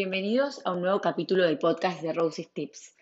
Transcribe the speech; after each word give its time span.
Bienvenidos 0.00 0.62
a 0.64 0.74
un 0.74 0.82
nuevo 0.82 1.00
capítulo 1.00 1.42
del 1.42 1.58
podcast 1.58 2.02
de 2.02 2.12
Roses 2.12 2.48
Tips. 2.52 2.94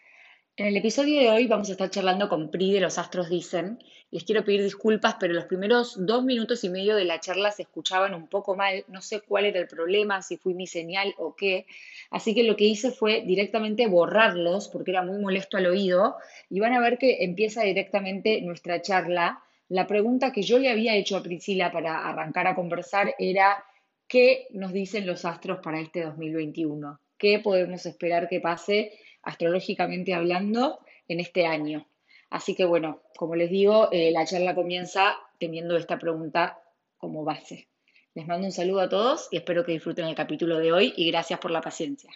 En 0.57 0.65
el 0.65 0.79
episodio 0.79 1.21
de 1.21 1.29
hoy 1.29 1.47
vamos 1.47 1.69
a 1.69 1.73
estar 1.73 1.91
charlando 1.91 2.31
con 2.31 2.51
Pri 2.51 2.73
de 2.73 2.81
Los 2.81 2.97
Astros 2.97 3.29
Dicen. 3.29 3.79
Les 4.11 4.25
quiero 4.25 4.47
pedir 4.47 4.63
disculpas, 4.63 5.17
pero 5.21 5.35
los 5.35 5.45
primeros 5.45 6.07
dos 6.07 6.25
minutos 6.25 6.65
y 6.65 6.71
medio 6.71 6.97
de 6.97 7.05
la 7.05 7.21
charla 7.21 7.53
se 7.53 7.65
escuchaban 7.65 8.15
un 8.15 8.29
poco 8.29 8.57
mal. 8.57 8.83
No 8.89 9.03
sé 9.03 9.21
cuál 9.21 9.45
era 9.45 9.61
el 9.61 9.67
problema, 9.67 10.23
si 10.23 10.39
fui 10.39 10.55
mi 10.55 10.67
señal 10.67 11.15
o 11.19 11.37
qué. 11.37 11.67
Así 12.11 12.35
que 12.35 12.45
lo 12.45 12.57
que 12.57 12.65
hice 12.65 12.91
fue 12.91 13.21
directamente 13.27 13.87
borrarlos 13.89 14.69
porque 14.69 14.93
era 14.93 15.03
muy 15.03 15.19
molesto 15.19 15.59
al 15.59 15.67
oído. 15.67 16.17
Y 16.49 16.61
van 16.61 16.73
a 16.73 16.81
ver 16.81 16.97
que 16.97 17.25
empieza 17.25 17.63
directamente 17.63 18.41
nuestra 18.41 18.81
charla. 18.81 19.43
La 19.69 19.87
pregunta 19.87 20.33
que 20.33 20.41
yo 20.41 20.59
le 20.59 20.71
había 20.71 20.97
hecho 20.97 21.19
a 21.19 21.23
Priscila 21.23 21.71
para 21.71 22.09
arrancar 22.09 22.47
a 22.47 22.55
conversar 22.55 23.15
era 23.19 23.63
¿qué 24.09 24.47
nos 24.51 24.73
dicen 24.73 25.07
los 25.07 25.25
astros 25.25 25.61
para 25.63 25.81
este 25.81 26.03
2021? 26.03 27.01
¿Qué 27.19 27.39
podemos 27.39 27.87
esperar 27.87 28.29
que 28.29 28.41
pase 28.41 28.93
astrológicamente 29.23 30.15
hablando 30.15 30.81
en 31.09 31.21
este 31.21 31.47
año? 31.47 31.87
Así 32.31 32.55
que 32.55 32.65
bueno, 32.65 33.03
como 33.17 33.37
les 33.37 33.51
digo, 33.51 33.89
eh, 33.93 34.11
la 34.11 34.25
charla 34.25 34.55
comienza 34.55 35.17
teniendo 35.39 35.77
esta 35.77 35.99
pregunta 35.99 36.59
como 36.97 37.25
base. 37.25 37.69
Les 38.15 38.27
mando 38.27 38.47
un 38.47 38.53
saludo 38.53 38.81
a 38.81 38.89
todos 38.89 39.29
y 39.31 39.37
espero 39.37 39.65
que 39.65 39.73
disfruten 39.73 40.07
el 40.07 40.15
capítulo 40.15 40.59
de 40.59 40.73
hoy 40.73 40.95
y 40.97 41.11
gracias 41.11 41.39
por 41.39 41.51
la 41.51 41.61
paciencia. 41.61 42.11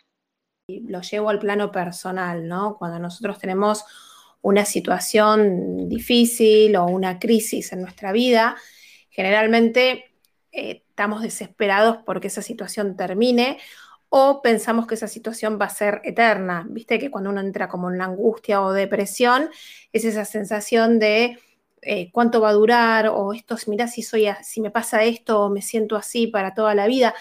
Lo 0.69 1.03
llevo 1.03 1.31
al 1.31 1.39
plano 1.39 1.71
personal, 1.71 2.47
¿no? 2.47 2.77
Cuando 2.79 2.99
nosotros 2.99 3.39
tenemos 3.39 3.85
una 4.43 4.65
situación 4.65 5.89
difícil 5.89 6.77
o 6.77 6.87
una 6.87 7.19
crisis 7.19 7.73
en 7.73 7.83
nuestra 7.83 8.13
vida, 8.13 8.57
generalmente 9.11 10.10
eh, 10.53 10.83
estamos 10.89 11.23
desesperados 11.23 11.99
porque 12.05 12.29
esa 12.29 12.43
situación 12.43 12.97
termine 12.97 13.59
o 14.09 14.43
pensamos 14.43 14.87
que 14.87 14.97
esa 14.97 15.09
situación 15.09 15.59
va 15.61 15.67
a 15.67 15.71
ser 15.71 16.01
eterna. 16.05 16.67
Viste 16.69 16.99
que 16.99 17.11
cuando 17.11 17.31
uno 17.31 17.41
entra 17.41 17.69
como 17.69 17.91
en 17.91 17.99
la 17.99 18.07
angustia 18.07 18.61
o 18.61 18.73
depresión, 18.73 19.51
es 19.93 20.05
esa 20.05 20.25
sensación 20.25 20.99
de 20.99 21.39
eh, 21.83 22.11
cuánto 22.13 22.41
va 22.41 22.51
a 22.51 22.53
durar 22.53 23.09
o 23.09 23.33
esto, 23.33 23.57
mira 23.69 23.87
si 23.87 24.03
soy, 24.03 24.27
si 24.43 24.61
me 24.61 24.71
pasa 24.71 25.05
esto 25.05 25.41
o 25.43 25.51
me 25.51 25.63
siento 25.63 25.97
así 25.97 26.27
para 26.27 26.55
toda 26.55 26.75
la 26.75 26.87
vida. 26.87 27.15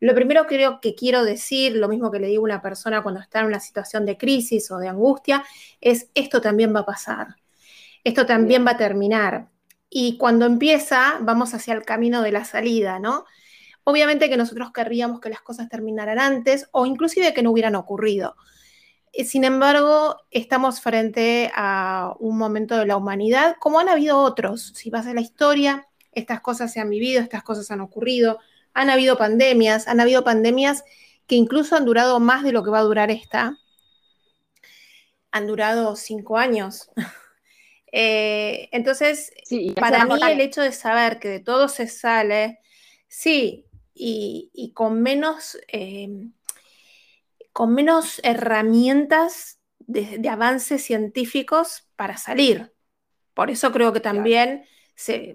Lo 0.00 0.14
primero 0.14 0.46
creo 0.46 0.80
que 0.80 0.94
quiero 0.94 1.24
decir, 1.24 1.76
lo 1.76 1.88
mismo 1.88 2.10
que 2.10 2.18
le 2.18 2.28
digo 2.28 2.42
a 2.42 2.44
una 2.44 2.62
persona 2.62 3.02
cuando 3.02 3.20
está 3.20 3.40
en 3.40 3.46
una 3.46 3.60
situación 3.60 4.04
de 4.04 4.18
crisis 4.18 4.70
o 4.70 4.78
de 4.78 4.88
angustia, 4.88 5.44
es 5.80 6.10
esto 6.14 6.42
también 6.42 6.74
va 6.74 6.80
a 6.80 6.86
pasar. 6.86 7.36
Esto 8.04 8.26
también 8.26 8.66
va 8.66 8.72
a 8.72 8.76
terminar 8.76 9.48
y 9.96 10.18
cuando 10.18 10.44
empieza 10.44 11.18
vamos 11.20 11.54
hacia 11.54 11.72
el 11.72 11.84
camino 11.84 12.20
de 12.20 12.32
la 12.32 12.44
salida, 12.44 12.98
¿no? 12.98 13.26
Obviamente 13.84 14.28
que 14.28 14.36
nosotros 14.36 14.72
querríamos 14.72 15.20
que 15.20 15.28
las 15.28 15.40
cosas 15.40 15.68
terminaran 15.68 16.18
antes 16.18 16.68
o 16.72 16.84
inclusive 16.84 17.32
que 17.32 17.44
no 17.44 17.52
hubieran 17.52 17.76
ocurrido. 17.76 18.34
Eh, 19.12 19.24
sin 19.24 19.44
embargo, 19.44 20.16
estamos 20.32 20.80
frente 20.80 21.52
a 21.54 22.12
un 22.18 22.36
momento 22.36 22.76
de 22.76 22.86
la 22.86 22.96
humanidad, 22.96 23.54
como 23.60 23.78
han 23.78 23.88
habido 23.88 24.18
otros. 24.18 24.72
Si 24.74 24.90
vas 24.90 25.06
a 25.06 25.14
la 25.14 25.20
historia, 25.20 25.86
estas 26.10 26.40
cosas 26.40 26.72
se 26.72 26.80
han 26.80 26.90
vivido, 26.90 27.22
estas 27.22 27.44
cosas 27.44 27.70
han 27.70 27.80
ocurrido, 27.80 28.40
han 28.72 28.90
habido 28.90 29.16
pandemias, 29.16 29.86
han 29.86 30.00
habido 30.00 30.24
pandemias 30.24 30.82
que 31.28 31.36
incluso 31.36 31.76
han 31.76 31.84
durado 31.84 32.18
más 32.18 32.42
de 32.42 32.50
lo 32.50 32.64
que 32.64 32.70
va 32.70 32.80
a 32.80 32.82
durar 32.82 33.12
esta. 33.12 33.58
Han 35.30 35.46
durado 35.46 35.94
cinco 35.94 36.36
años. 36.36 36.90
Eh, 37.96 38.68
entonces, 38.72 39.32
para 39.76 40.04
mí 40.04 40.18
el 40.28 40.40
hecho 40.40 40.60
de 40.60 40.72
saber 40.72 41.20
que 41.20 41.28
de 41.28 41.38
todo 41.38 41.68
se 41.68 41.86
sale, 41.86 42.58
sí, 43.06 43.66
y, 43.94 44.72
con, 44.74 45.00
menos, 45.00 45.56
eh, 45.68 46.08
con 47.52 47.72
menos 47.72 48.20
herramientas 48.24 49.60
de, 49.78 50.28
avances 50.28 50.82
científicos 50.82 51.86
para 51.94 52.16
salir. 52.16 52.72
Por 53.32 53.48
eso 53.48 53.70
creo 53.70 53.92
que 53.92 54.00
también, 54.00 54.64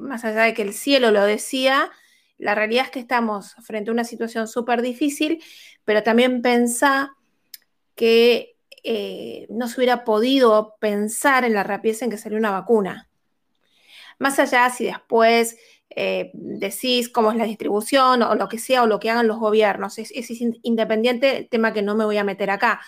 más 0.01 0.25
allá 0.25 0.41
de 0.41 0.53
que 0.53 0.63
el 0.63 0.73
cielo 0.73 1.11
lo 1.11 1.23
decía, 1.23 1.89
la 2.37 2.55
realidad 2.55 2.87
es 2.87 2.91
que 2.91 2.99
estamos 2.99 3.55
frente 3.61 3.89
a 3.89 3.93
una 3.93 4.03
situación 4.03 4.49
súper 4.49 4.81
difícil, 4.81 5.41
pero 5.85 6.03
también 6.03 6.41
pensá 6.41 7.15
que 7.95 8.57
eh, 8.83 9.47
no 9.49 9.67
se 9.67 9.77
hubiera 9.77 10.03
podido 10.03 10.75
pensar 10.79 11.43
en 11.45 11.53
la 11.53 11.63
rapidez 11.63 12.01
en 12.01 12.09
que 12.09 12.17
salió 12.17 12.37
una 12.37 12.51
vacuna. 12.51 13.09
Más 14.19 14.39
allá 14.39 14.69
si 14.69 14.85
después 14.85 15.57
eh, 15.89 16.31
decís 16.33 17.09
cómo 17.09 17.31
es 17.31 17.37
la 17.37 17.45
distribución 17.45 18.21
o 18.21 18.35
lo 18.35 18.47
que 18.47 18.59
sea 18.59 18.83
o 18.83 18.87
lo 18.87 18.99
que 18.99 19.09
hagan 19.09 19.27
los 19.27 19.39
gobiernos, 19.39 19.97
es, 19.97 20.11
independiente, 20.63 21.47
tema 21.49 21.73
que 21.73 21.81
no 21.81 21.95
me 21.95 22.05
voy 22.05 22.17
a 22.17 22.23
meter 22.23 22.51
acá, 22.51 22.81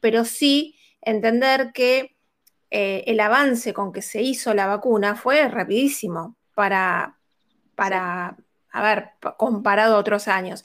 pero 0.00 0.24
sí 0.24 0.76
entender 1.00 1.72
que 1.72 2.16
eh, 2.70 3.04
el 3.06 3.20
avance 3.20 3.72
con 3.72 3.92
que 3.92 4.02
se 4.02 4.22
hizo 4.22 4.54
la 4.54 4.66
vacuna 4.66 5.14
fue 5.14 5.48
rapidísimo 5.48 6.36
para, 6.54 7.18
para 7.74 8.36
comparado 9.36 9.96
a 9.96 9.98
otros 9.98 10.28
años. 10.28 10.62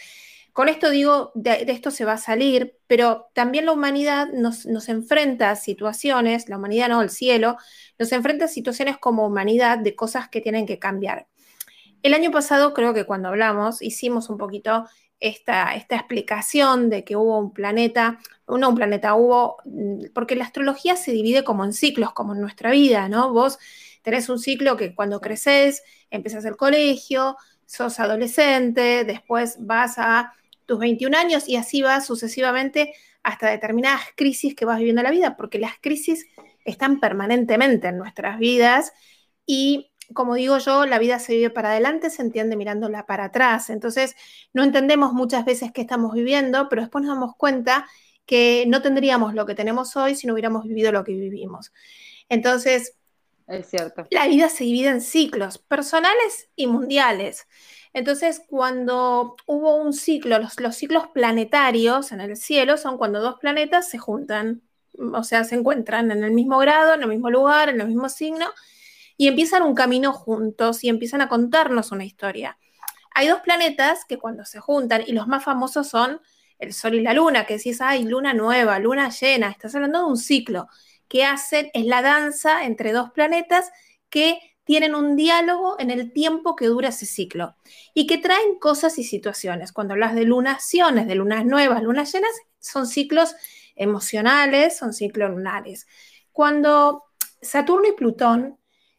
Con 0.54 0.70
esto 0.70 0.92
digo, 0.92 1.32
de, 1.34 1.66
esto 1.68 1.90
se 1.90 2.06
va 2.06 2.14
a 2.14 2.18
salir, 2.18 2.78
pero 2.86 3.32
también 3.34 3.66
la 3.66 3.72
humanidad 3.72 4.28
nos, 4.32 4.66
enfrenta 4.88 5.50
a 5.50 5.56
situaciones, 5.56 6.48
la 6.48 6.58
humanidad 6.58 6.90
no, 6.90 7.02
el 7.02 7.10
cielo, 7.10 7.58
nos 7.98 8.12
enfrenta 8.12 8.46
a 8.46 8.48
situaciones 8.48 9.00
como 9.00 9.26
humanidad 9.26 9.80
de 9.80 9.96
cosas 9.96 10.30
que 10.30 10.42
tienen 10.42 10.68
que 10.68 10.78
cambiar. 10.78 11.28
El 12.04 12.14
año 12.14 12.30
pasado 12.30 12.74
creo 12.76 12.94
que 12.94 13.06
cuando 13.06 13.30
hablamos 13.30 13.82
hicimos 13.82 14.30
un 14.30 14.38
poquito 14.38 14.86
esta, 15.20 15.74
esta, 15.74 15.96
explicación 15.96 16.90
de 16.90 17.04
que 17.04 17.16
hubo 17.16 17.40
un 17.40 17.52
planeta, 17.52 18.20
no 18.48 18.70
un 18.70 18.76
planeta, 18.76 19.16
hubo, 19.16 19.58
porque 20.14 20.36
la 20.36 20.44
astrología 20.44 20.98
se 20.98 21.12
divide 21.14 21.44
como 21.44 21.66
en 21.66 21.74
ciclos, 21.74 22.14
como 22.14 22.36
en 22.36 22.42
nuestra 22.42 22.70
vida, 22.70 23.10
¿no? 23.10 23.34
Vos 23.34 23.58
tenés 24.04 24.30
un 24.30 24.38
ciclo 24.38 24.78
que 24.78 24.94
cuando 24.94 25.20
creces, 25.20 25.82
empiezas 26.12 26.46
el 26.46 26.58
colegio, 26.58 27.38
sos 27.66 28.00
adolescente, 28.00 29.04
después 29.06 29.56
vas 29.60 29.96
a 29.98 30.34
tus 30.66 30.80
21 30.80 31.18
años 31.18 31.48
y 31.48 31.56
así 31.56 31.82
va 31.82 32.02
sucesivamente 32.02 32.94
hasta 33.24 33.50
determinadas 33.50 34.02
crisis 34.16 34.56
que 34.56 34.66
vas 34.66 34.78
viviendo 34.78 35.02
en 35.02 35.06
la 35.06 35.12
vida, 35.12 35.38
porque 35.38 35.60
las 35.60 35.74
crisis 35.80 36.26
están 36.66 37.00
permanentemente 37.00 37.88
en 37.88 37.98
nuestras 37.98 38.38
vidas 38.40 38.94
y 39.46 39.90
como 40.14 40.36
digo 40.36 40.58
yo, 40.58 40.86
la 40.86 41.00
vida 41.00 41.18
se 41.20 41.34
vive 41.34 41.50
para 41.50 41.72
adelante, 41.72 42.10
se 42.10 42.22
entiende 42.22 42.56
mirándola 42.56 43.06
para 43.06 43.26
atrás. 43.26 43.70
Entonces, 43.70 44.16
no 44.54 44.64
entendemos 44.64 45.14
muchas 45.14 45.46
veces 45.46 45.72
qué 45.72 45.82
estamos 45.82 46.14
viviendo, 46.14 46.68
pero 46.70 46.82
después 46.82 47.04
nos 47.04 47.16
damos 47.16 47.36
cuenta 47.36 47.88
que 48.26 48.66
no 48.68 48.82
tendríamos 48.82 49.34
lo 49.34 49.46
que 49.46 49.56
tenemos 49.56 49.96
hoy 49.96 50.16
si 50.16 50.28
no 50.28 50.34
hubiéramos 50.34 50.66
vivido 50.66 50.92
lo 50.92 51.04
que 51.04 51.14
vivimos. 51.14 51.72
Entonces, 52.30 52.96
es 53.48 53.70
cierto. 53.70 54.08
La 54.10 54.28
vida 54.28 54.50
se 54.50 54.64
divide 54.64 54.90
en 54.90 55.02
ciclos 55.02 55.58
personales 55.58 56.50
y 56.56 56.68
mundiales. 56.68 57.48
Entonces, 57.94 58.42
cuando 58.48 59.36
hubo 59.46 59.76
un 59.76 59.94
ciclo, 59.94 60.40
los, 60.40 60.76
ciclos 60.76 61.08
planetarios 61.14 62.12
en 62.12 62.22
el 62.22 62.36
cielo 62.36 62.78
son 62.78 62.98
cuando 62.98 63.22
dos 63.22 63.36
planetas 63.40 63.88
se 63.88 64.00
juntan, 64.00 64.64
o 65.14 65.24
sea, 65.24 65.44
se 65.44 65.56
encuentran 65.56 66.10
en 66.12 66.24
el 66.24 66.32
mismo 66.32 66.58
grado, 66.58 66.96
en 66.96 67.04
el 67.04 67.10
mismo 67.10 67.30
lugar, 67.30 67.70
en 67.70 67.82
el 67.82 67.88
mismo 67.88 68.10
signo, 68.10 68.48
y 69.16 69.28
empiezan 69.28 69.62
un 69.62 69.76
camino 69.76 70.12
juntos 70.12 70.84
y 70.84 70.90
empiezan 70.90 71.22
a 71.22 71.30
contarnos 71.30 71.92
una 71.92 72.04
historia. 72.04 72.58
Hay 73.14 73.28
dos 73.28 73.42
planetas 73.42 74.06
que 74.06 74.18
cuando 74.18 74.44
se 74.44 74.60
juntan, 74.60 75.04
y 75.06 75.12
los 75.12 75.28
más 75.28 75.44
famosos 75.44 75.88
son 75.88 76.20
el 76.58 76.74
Sol 76.74 76.96
y 76.96 77.02
la 77.02 77.14
Luna, 77.14 77.46
que 77.46 77.58
decís, 77.58 77.80
hay 77.80 78.04
luna 78.04 78.34
nueva, 78.34 78.80
luna 78.80 79.10
llena, 79.10 79.50
estás 79.50 79.76
hablando 79.76 80.00
de 80.00 80.06
un 80.06 80.18
ciclo 80.18 80.68
que 81.08 81.26
hacen, 81.26 81.70
es 81.74 81.86
la 81.86 82.02
danza 82.02 82.66
entre 82.66 82.92
dos 82.92 83.12
planetas 83.12 83.72
que 84.10 84.40
tienen 84.64 84.96
un 84.96 85.16
diálogo 85.16 85.76
en 85.80 85.92
el 85.92 86.12
tiempo 86.14 86.56
que 86.56 86.68
dura 86.68 86.90
ese 86.90 87.06
ciclo 87.06 87.56
y 87.94 88.08
que 88.08 88.18
traen 88.18 88.58
cosas 88.60 88.98
y 88.98 89.04
situaciones. 89.04 89.72
Cuando 89.72 89.94
hablas 89.94 90.16
de 90.16 90.24
lunaciones, 90.24 91.08
de 91.08 91.16
lunas 91.16 91.46
nuevas, 91.46 91.84
lunas 91.84 92.14
llenas, 92.14 92.32
son 92.60 92.88
ciclos 92.88 93.36
emocionales, 93.76 94.78
son 94.78 94.94
ciclos 94.94 95.32
lunares. 95.32 95.88
Cuando 96.32 97.04
Saturno 97.42 97.88
y 97.90 97.94
Plutón 97.94 98.58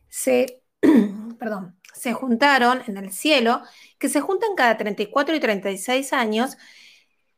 se, 0.08 0.62
perdón, 1.38 1.78
se 1.94 2.12
juntaron 2.12 2.82
en 2.86 2.96
el 2.98 3.12
cielo, 3.12 3.62
que 3.98 4.08
se 4.08 4.20
juntan 4.20 4.54
cada 4.56 4.76
34 4.76 5.34
y 5.34 5.40
36 5.40 6.12
años, 6.12 6.56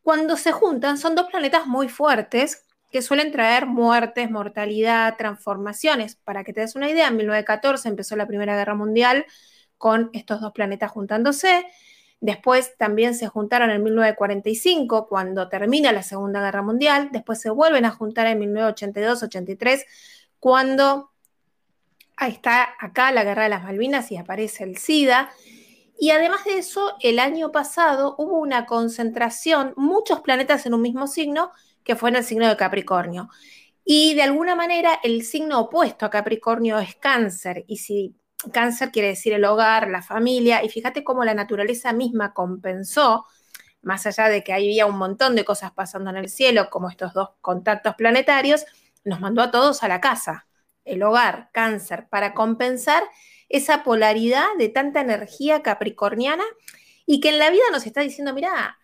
cuando 0.03 0.37
se 0.37 0.53
juntan 0.53 0.99
son 0.99 1.15
dos 1.15 1.27
planetas 1.27 1.67
muy 1.67 1.89
fuertes 1.89 2.66
que 2.97 3.03
suelen 3.03 3.31
traer 3.31 3.67
muertes, 3.67 4.31
mortalidad, 4.31 5.19
transformaciones. 5.19 6.17
Para 6.17 6.45
que 6.45 6.55
te 6.55 6.63
des 6.63 6.77
una 6.77 6.89
idea, 6.89 7.09
en 7.09 7.17
1914 7.19 7.91
empezó 7.91 8.17
la 8.17 8.27
Primera 8.27 8.57
Guerra 8.57 8.75
Mundial 8.75 9.27
con 9.77 10.09
estos 10.15 10.41
dos 10.41 10.53
planetas 10.53 10.93
juntándose. 10.93 11.67
Después 12.23 12.75
también 12.79 13.15
se 13.15 13.27
juntaron 13.27 13.69
en 13.69 13.83
1945, 13.83 15.09
cuando 15.09 15.51
termina 15.51 15.93
la 15.93 16.03
Segunda 16.03 16.41
Guerra 16.41 16.63
Mundial. 16.63 17.11
Después 17.13 17.39
se 17.39 17.51
vuelven 17.51 17.85
a 17.85 17.91
juntar 17.91 18.29
en 18.29 18.41
1982-83, 18.41 19.85
cuando 20.41 21.11
está 22.19 22.67
acá 22.81 23.13
la 23.13 23.25
Guerra 23.25 23.43
de 23.43 23.51
las 23.51 23.65
Malvinas 23.65 24.11
y 24.11 24.17
aparece 24.17 24.65
el 24.65 24.79
SIDA. 24.79 25.29
Y 25.99 26.13
además 26.13 26.47
de 26.47 26.57
eso, 26.57 26.97
el 27.01 27.19
año 27.19 27.53
pasado 27.53 28.15
hubo 28.17 28.39
una 28.39 28.65
concentración, 28.65 29.75
muchos 29.77 30.23
planetas 30.23 30.65
en 30.65 30.73
un 30.73 30.81
mismo 30.81 31.07
signo, 31.07 31.53
que 31.87 31.97
fue 31.97 32.11
en 32.11 32.17
el 32.17 32.25
signo 32.25 32.49
de 32.49 32.57
Capricornio. 32.57 33.31
Y 33.85 34.15
de 34.15 34.23
alguna 34.23 34.57
manera 34.57 34.99
el 35.05 35.23
signo 35.23 35.61
opuesto 35.61 36.05
a 36.05 36.11
Capricornio 36.11 36.79
es 36.81 36.97
cáncer. 36.97 37.65
Y 37.69 37.77
si 37.77 38.17
cáncer 38.53 38.91
quiere 38.91 39.09
decir 39.09 39.33
el 39.33 39.45
hogar, 39.45 39.89
la 39.89 40.03
familia, 40.03 40.65
y 40.65 40.69
fíjate 40.69 41.05
cómo 41.05 41.25
la 41.25 41.35
naturaleza 41.35 41.93
misma 41.93 42.35
compensó, 42.35 43.25
más 43.83 44.05
allá 44.07 44.29
de 44.29 44.43
que 44.43 44.53
había 44.53 44.87
un 44.87 44.99
montón 44.99 45.37
de 45.37 45.45
cosas 45.45 45.71
pasando 45.71 46.11
en 46.11 46.17
el 46.17 46.29
cielo, 46.29 46.69
como 46.71 46.91
estos 46.91 47.15
dos 47.15 47.31
contactos 47.41 47.95
planetarios, 47.95 48.67
nos 49.05 49.21
mandó 49.21 49.41
a 49.43 49.53
todos 49.53 49.85
a 49.85 49.89
la 49.89 50.01
casa, 50.01 50.49
el 50.85 51.05
hogar, 51.05 51.51
cáncer, 51.53 52.09
para 52.09 52.35
compensar 52.35 53.05
esa 53.49 53.85
polaridad 53.85 54.47
de 54.59 54.69
tanta 54.69 55.01
energía 55.01 55.63
capricorniana 55.63 56.45
y 57.07 57.21
que 57.21 57.29
en 57.29 57.39
la 57.39 57.51
vida 57.51 57.63
nos 57.71 57.87
está 57.87 58.01
diciendo, 58.01 58.35
mira, 58.35 58.77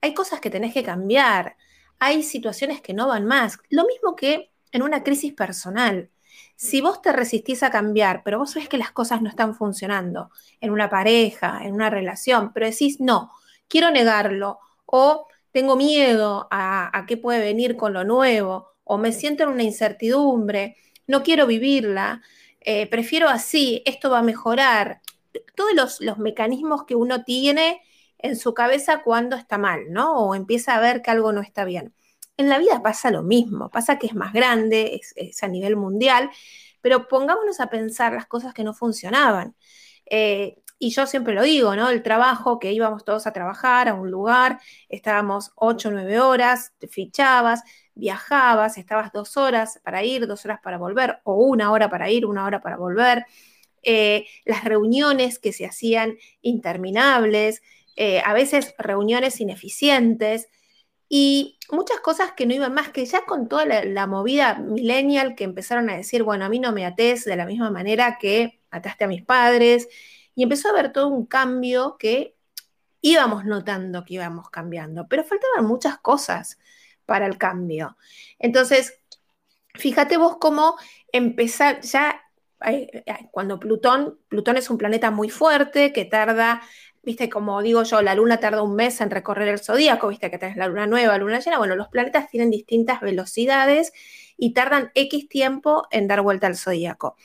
hay 0.00 0.14
cosas 0.14 0.38
que 0.40 0.50
tenés 0.50 0.72
que 0.72 0.84
cambiar, 0.84 1.56
hay 1.98 2.22
situaciones 2.22 2.80
que 2.80 2.94
no 2.94 3.08
van 3.08 3.24
más. 3.24 3.58
Lo 3.70 3.84
mismo 3.84 4.14
que 4.16 4.50
en 4.74 4.82
una 4.82 5.04
crisis 5.04 5.32
personal. 5.32 6.10
Si 6.56 6.80
vos 6.80 7.00
te 7.00 7.12
resistís 7.12 7.62
a 7.62 7.70
cambiar, 7.70 8.22
pero 8.24 8.40
vos 8.40 8.54
ves 8.54 8.68
que 8.68 8.76
las 8.76 8.90
cosas 8.90 9.22
no 9.22 9.28
están 9.28 9.54
funcionando 9.54 10.30
en 10.60 10.70
una 10.72 10.90
pareja, 10.90 11.60
en 11.62 11.74
una 11.74 11.90
relación, 11.90 12.52
pero 12.52 12.66
decís, 12.66 13.00
no, 13.00 13.30
quiero 13.68 13.90
negarlo, 13.92 14.58
o 14.84 15.28
tengo 15.52 15.76
miedo 15.76 16.48
a, 16.50 17.04
qué 17.06 17.16
puede 17.16 17.38
venir 17.38 17.76
con 17.76 17.92
lo 17.92 18.02
nuevo, 18.04 18.72
o 18.82 18.98
me 18.98 19.12
siento 19.12 19.44
en 19.44 19.50
una 19.50 19.62
incertidumbre, 19.62 20.76
no 21.06 21.22
quiero 21.22 21.46
vivirla, 21.46 22.22
eh, 22.60 22.88
prefiero 22.88 23.28
así, 23.28 23.82
esto 23.86 24.10
va 24.10 24.18
a 24.18 24.22
mejorar. 24.22 25.00
Todos 25.54 25.72
los, 25.74 26.00
los, 26.00 26.18
mecanismos 26.18 26.84
que 26.84 26.96
uno 26.96 27.22
tiene 27.24 27.82
en 28.24 28.36
su 28.36 28.54
cabeza 28.54 29.02
cuando 29.02 29.36
está 29.36 29.58
mal, 29.58 29.82
¿no? 29.90 30.16
O 30.16 30.34
empieza 30.34 30.74
a 30.74 30.80
ver 30.80 31.02
que 31.02 31.10
algo 31.10 31.30
no 31.32 31.42
está 31.42 31.66
bien. 31.66 31.94
En 32.38 32.48
la 32.48 32.58
vida 32.58 32.82
pasa 32.82 33.10
lo 33.10 33.22
mismo, 33.22 33.70
pasa 33.70 33.98
que 33.98 34.06
es 34.06 34.14
más 34.14 34.32
grande, 34.32 34.98
es, 35.14 35.42
a 35.42 35.48
nivel 35.48 35.76
mundial, 35.76 36.30
pero 36.80 37.06
pongámonos 37.06 37.60
a 37.60 37.68
pensar 37.68 38.14
las 38.14 38.26
cosas 38.26 38.54
que 38.54 38.64
no 38.64 38.72
funcionaban. 38.72 39.54
Eh, 40.06 40.56
y 40.78 40.90
yo 40.90 41.06
siempre 41.06 41.34
lo 41.34 41.42
digo, 41.42 41.76
¿no? 41.76 41.90
El 41.90 42.02
trabajo, 42.02 42.58
que 42.58 42.72
íbamos 42.72 43.04
todos 43.04 43.26
a 43.26 43.32
trabajar 43.34 43.90
a 43.90 43.94
un 43.94 44.10
lugar, 44.10 44.58
estábamos 44.88 45.52
ocho 45.54 45.90
nueve 45.90 46.18
horas, 46.18 46.72
te 46.78 46.88
fichabas, 46.88 47.62
viajabas, 47.94 48.78
estabas 48.78 49.12
dos 49.12 49.36
horas 49.36 49.80
para 49.84 50.02
ir, 50.02 50.26
dos 50.26 50.46
horas 50.46 50.60
para 50.62 50.78
volver, 50.78 51.20
o 51.24 51.34
una 51.34 51.70
hora 51.72 51.90
para 51.90 52.08
ir, 52.10 52.24
una 52.24 52.46
hora 52.46 52.62
para 52.62 52.78
volver. 52.78 53.26
Eh, 53.82 54.26
las 54.46 54.64
reuniones 54.64 55.38
que 55.38 55.52
se 55.52 55.66
hacían 55.66 56.16
interminables, 56.40 57.60
eh, 57.96 58.20
a 58.24 58.32
veces 58.32 58.74
reuniones 58.78 59.40
ineficientes 59.40 60.48
y 61.08 61.58
muchas 61.70 62.00
cosas 62.00 62.32
que 62.32 62.46
no 62.46 62.54
iban 62.54 62.74
más, 62.74 62.90
que 62.90 63.04
ya 63.04 63.24
con 63.24 63.48
toda 63.48 63.64
la, 63.66 64.06
movida 64.06 64.56
millennial 64.56 65.34
que 65.34 65.44
empezaron 65.44 65.90
a 65.90 65.96
decir, 65.96 66.22
bueno, 66.22 66.44
a 66.44 66.48
mí 66.48 66.58
no 66.58 66.72
me 66.72 66.86
ates 66.86 67.24
de 67.24 67.36
la 67.36 67.46
misma 67.46 67.70
manera 67.70 68.18
que 68.18 68.60
ataste 68.70 69.04
a 69.04 69.08
mis 69.08 69.24
padres, 69.24 69.88
y 70.34 70.42
empezó 70.42 70.68
a 70.68 70.72
haber 70.72 70.92
todo 70.92 71.08
un 71.08 71.26
cambio 71.26 71.96
que 71.98 72.36
íbamos 73.00 73.44
notando 73.44 74.04
que 74.04 74.14
íbamos 74.14 74.48
cambiando, 74.50 75.06
pero 75.08 75.24
faltaban 75.24 75.66
muchas 75.66 75.98
cosas 75.98 76.58
para 77.04 77.26
el 77.26 77.38
cambio. 77.38 77.96
Entonces, 78.38 78.98
fíjate 79.74 80.16
vos 80.16 80.38
cómo 80.38 80.76
empezar 81.12 81.80
ya 81.82 82.20
cuando 83.30 83.60
Plutón, 83.60 84.18
Plutón 84.28 84.56
es 84.56 84.70
un 84.70 84.78
planeta 84.78 85.10
muy 85.10 85.28
fuerte 85.28 85.92
que 85.92 86.06
tarda, 86.06 86.62
viste, 87.04 87.28
como 87.28 87.60
digo 87.62 87.82
yo, 87.82 88.02
la 88.02 88.14
luna 88.14 88.38
tarda 88.38 88.62
un 88.62 88.74
mes 88.74 89.00
en 89.00 89.10
recorrer 89.10 89.48
el 89.48 89.58
zodíaco, 89.60 90.08
viste 90.08 90.30
que 90.30 90.38
tenés 90.38 90.56
la 90.56 90.68
luna 90.68 90.86
nueva, 90.86 91.18
luna 91.18 91.40
llena, 91.40 91.58
bueno, 91.58 91.76
los 91.76 91.88
planetas 91.88 92.28
tienen 92.28 92.50
distintas 92.50 93.00
velocidades 93.00 93.92
y 94.36 94.52
tardan 94.52 94.90
X 94.94 95.28
tiempo 95.28 95.86
en 95.90 96.08
dar 96.08 96.22
vuelta 96.22 96.46
al 96.46 96.56
zodíaco. 96.56 97.16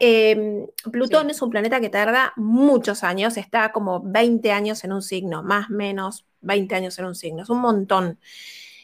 Em, 0.00 0.66
Plutón 0.90 1.28
es 1.30 1.42
un 1.42 1.50
planeta 1.50 1.78
que 1.80 1.90
tarda 1.90 2.32
muchos 2.36 3.04
años, 3.04 3.36
está 3.36 3.70
como 3.70 4.00
20 4.02 4.50
años 4.50 4.82
en 4.84 4.92
un 4.92 5.02
signo, 5.02 5.42
más 5.42 5.68
o 5.68 5.74
menos 5.74 6.26
20 6.40 6.74
años 6.74 6.98
en 6.98 7.04
un 7.04 7.14
signo, 7.14 7.42
es 7.42 7.50
un 7.50 7.60
montón 7.60 8.18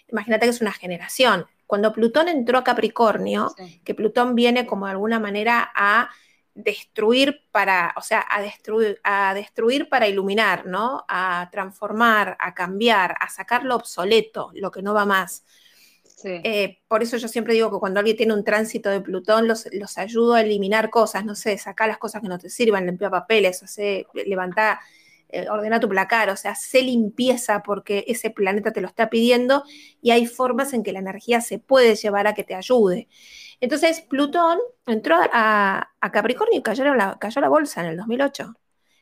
imagínate 0.08 0.46
que 0.46 0.50
es 0.50 0.60
una 0.60 0.72
generación. 0.72 1.46
Cuando 1.66 1.92
Plutón 1.92 2.28
entró 2.28 2.58
a 2.58 2.64
Capricornio, 2.64 3.54
que 3.84 3.94
Plutón 3.94 4.34
viene 4.34 4.66
como 4.66 4.86
de 4.86 4.92
alguna 4.92 5.18
manera 5.18 5.72
a 5.74 6.10
destruir 6.54 7.42
para, 7.50 7.92
o 7.96 8.02
sea, 8.02 8.24
a 8.30 8.40
destruir, 8.40 9.00
a 9.04 9.34
destruir 9.34 9.88
para 9.88 10.08
iluminar, 10.08 10.66
¿no? 10.66 11.04
A 11.08 11.48
transformar, 11.50 12.36
a 12.38 12.54
cambiar, 12.54 13.16
a 13.20 13.28
sacar 13.28 13.64
lo 13.64 13.76
obsoleto, 13.76 14.50
lo 14.54 14.70
que 14.70 14.82
no 14.82 14.94
va 14.94 15.04
más. 15.04 15.44
Eh, 16.26 16.78
por 16.88 17.02
eso 17.02 17.18
yo 17.18 17.28
siempre 17.28 17.52
digo 17.52 17.70
que 17.70 17.78
cuando 17.78 18.00
alguien 18.00 18.16
tiene 18.16 18.32
un 18.32 18.44
tránsito 18.44 18.88
de 18.88 19.00
Plutón, 19.02 19.46
los, 19.46 19.68
los 19.72 19.98
ayudo 19.98 20.34
a 20.34 20.40
eliminar 20.40 20.88
cosas, 20.88 21.24
no 21.24 21.34
sé, 21.34 21.58
sacar 21.58 21.88
las 21.88 21.98
cosas 21.98 22.22
que 22.22 22.28
no 22.28 22.38
te 22.38 22.48
sirvan, 22.48 22.86
limpiar 22.86 23.10
papeles, 23.10 23.62
o 23.62 23.66
sea, 23.66 24.02
levantar 24.14 24.78
eh, 25.34 25.48
ordena 25.50 25.80
tu 25.80 25.88
placar, 25.88 26.30
o 26.30 26.36
sea, 26.36 26.54
se 26.54 26.80
limpieza 26.80 27.62
porque 27.64 28.04
ese 28.06 28.30
planeta 28.30 28.72
te 28.72 28.80
lo 28.80 28.86
está 28.86 29.10
pidiendo 29.10 29.64
y 30.00 30.12
hay 30.12 30.26
formas 30.26 30.72
en 30.72 30.84
que 30.84 30.92
la 30.92 31.00
energía 31.00 31.40
se 31.40 31.58
puede 31.58 31.96
llevar 31.96 32.28
a 32.28 32.34
que 32.34 32.44
te 32.44 32.54
ayude. 32.54 33.08
Entonces, 33.64 34.02
Plutón 34.02 34.58
entró 34.84 35.16
a, 35.32 35.90
Capricornio 36.12 36.58
y 36.58 36.62
cayó 36.62 36.84
la, 36.94 37.18
cayó 37.18 37.40
la 37.40 37.48
bolsa 37.48 37.80
en 37.80 37.86
el 37.86 37.96
2008. 37.96 38.44
O 38.44 38.54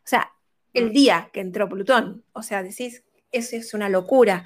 sea, 0.05 0.33
el 0.73 0.93
día 0.93 1.31
que 1.33 1.41
entró 1.41 1.69
Plutón. 1.69 2.23
O 2.33 2.45
sea, 2.45 2.63
decís, 2.63 3.03
eso 3.33 3.57
es 3.57 3.75
una 3.75 3.89
locura. 3.89 4.45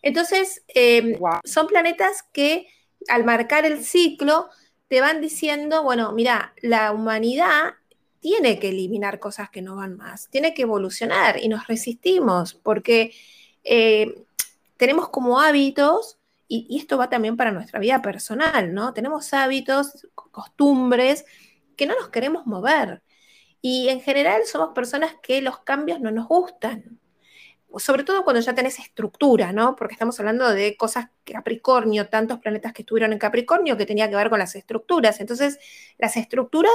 Entonces, 0.00 0.64
em, 0.68 1.18
son 1.44 1.66
planetas 1.66 2.22
que 2.32 2.68
al 3.08 3.24
marcar 3.24 3.66
el 3.66 3.84
ciclo 3.84 4.48
te 4.88 5.02
van 5.02 5.20
diciendo, 5.20 5.82
bueno, 5.82 6.12
mira, 6.12 6.54
la 6.62 6.92
humanidad 6.92 7.74
tiene 8.20 8.58
que 8.58 8.70
eliminar 8.70 9.18
cosas 9.18 9.50
que 9.50 9.60
no 9.60 9.76
van 9.76 9.98
más, 9.98 10.30
tiene 10.30 10.54
que 10.54 10.62
evolucionar 10.62 11.38
y 11.38 11.48
nos 11.48 11.66
resistimos 11.66 12.54
porque 12.54 13.12
eh, 13.64 14.24
tenemos 14.78 15.10
como 15.10 15.38
hábitos, 15.38 16.16
y, 16.52 16.78
esto 16.78 16.98
va 16.98 17.08
también 17.08 17.36
para 17.36 17.52
nuestra 17.52 17.78
vida 17.78 18.02
personal, 18.02 18.74
¿no? 18.74 18.92
Tenemos 18.92 19.32
hábitos, 19.32 20.08
costumbres 20.14 21.24
que 21.76 21.86
no 21.86 21.94
nos 21.94 22.08
queremos 22.08 22.44
mover. 22.44 23.02
Y 23.62 23.88
en 23.88 24.00
general 24.00 24.42
somos 24.46 24.74
personas 24.74 25.14
que 25.22 25.40
los 25.42 25.60
cambios 25.60 26.00
no 26.00 26.10
nos 26.10 26.26
gustan. 26.26 26.98
Sobre 27.76 28.02
todo 28.02 28.24
cuando 28.24 28.40
ya 28.40 28.52
tenés 28.52 28.80
estructura, 28.80 29.52
¿no? 29.52 29.76
Porque 29.76 29.94
estamos 29.94 30.18
hablando 30.18 30.48
de 30.50 30.76
cosas 30.76 31.10
Capricornio, 31.24 32.08
tantos 32.08 32.40
planetas 32.40 32.72
que 32.72 32.82
estuvieron 32.82 33.12
en 33.12 33.20
Capricornio 33.20 33.76
que 33.76 33.86
tenía 33.86 34.10
que 34.10 34.16
ver 34.16 34.28
con 34.28 34.40
las 34.40 34.56
estructuras. 34.56 35.20
Entonces, 35.20 35.60
las 35.98 36.16
estructuras 36.16 36.74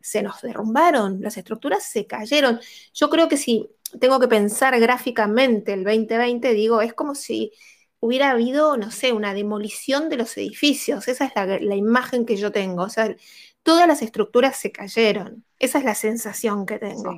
se 0.00 0.22
nos 0.22 0.40
derrumbaron, 0.40 1.20
las 1.20 1.36
estructuras 1.36 1.82
se 1.82 2.06
cayeron. 2.06 2.60
Yo 2.94 3.10
creo 3.10 3.28
que 3.28 3.36
si 3.36 3.68
tengo 3.98 4.20
que 4.20 4.28
pensar 4.28 4.78
gráficamente 4.78 5.72
el 5.72 5.82
2020, 5.82 6.52
digo, 6.52 6.80
es 6.80 6.94
como 6.94 7.16
si 7.16 7.50
hubiera 8.00 8.30
habido, 8.30 8.76
no 8.76 8.90
sé, 8.90 9.12
una 9.12 9.34
demolición 9.34 10.08
de 10.08 10.16
los 10.16 10.36
edificios. 10.36 11.08
Esa 11.08 11.26
es 11.26 11.32
la, 11.34 11.74
imagen 11.74 12.26
que 12.26 12.36
yo 12.36 12.52
tengo. 12.52 12.82
O 12.82 12.88
sea, 12.88 13.14
todas 13.62 13.88
las 13.88 14.02
estructuras 14.02 14.56
se 14.56 14.72
cayeron. 14.72 15.44
Esa 15.58 15.78
es 15.78 15.84
la 15.84 15.94
sensación 15.94 16.66
que 16.66 16.78
tengo. 16.78 17.16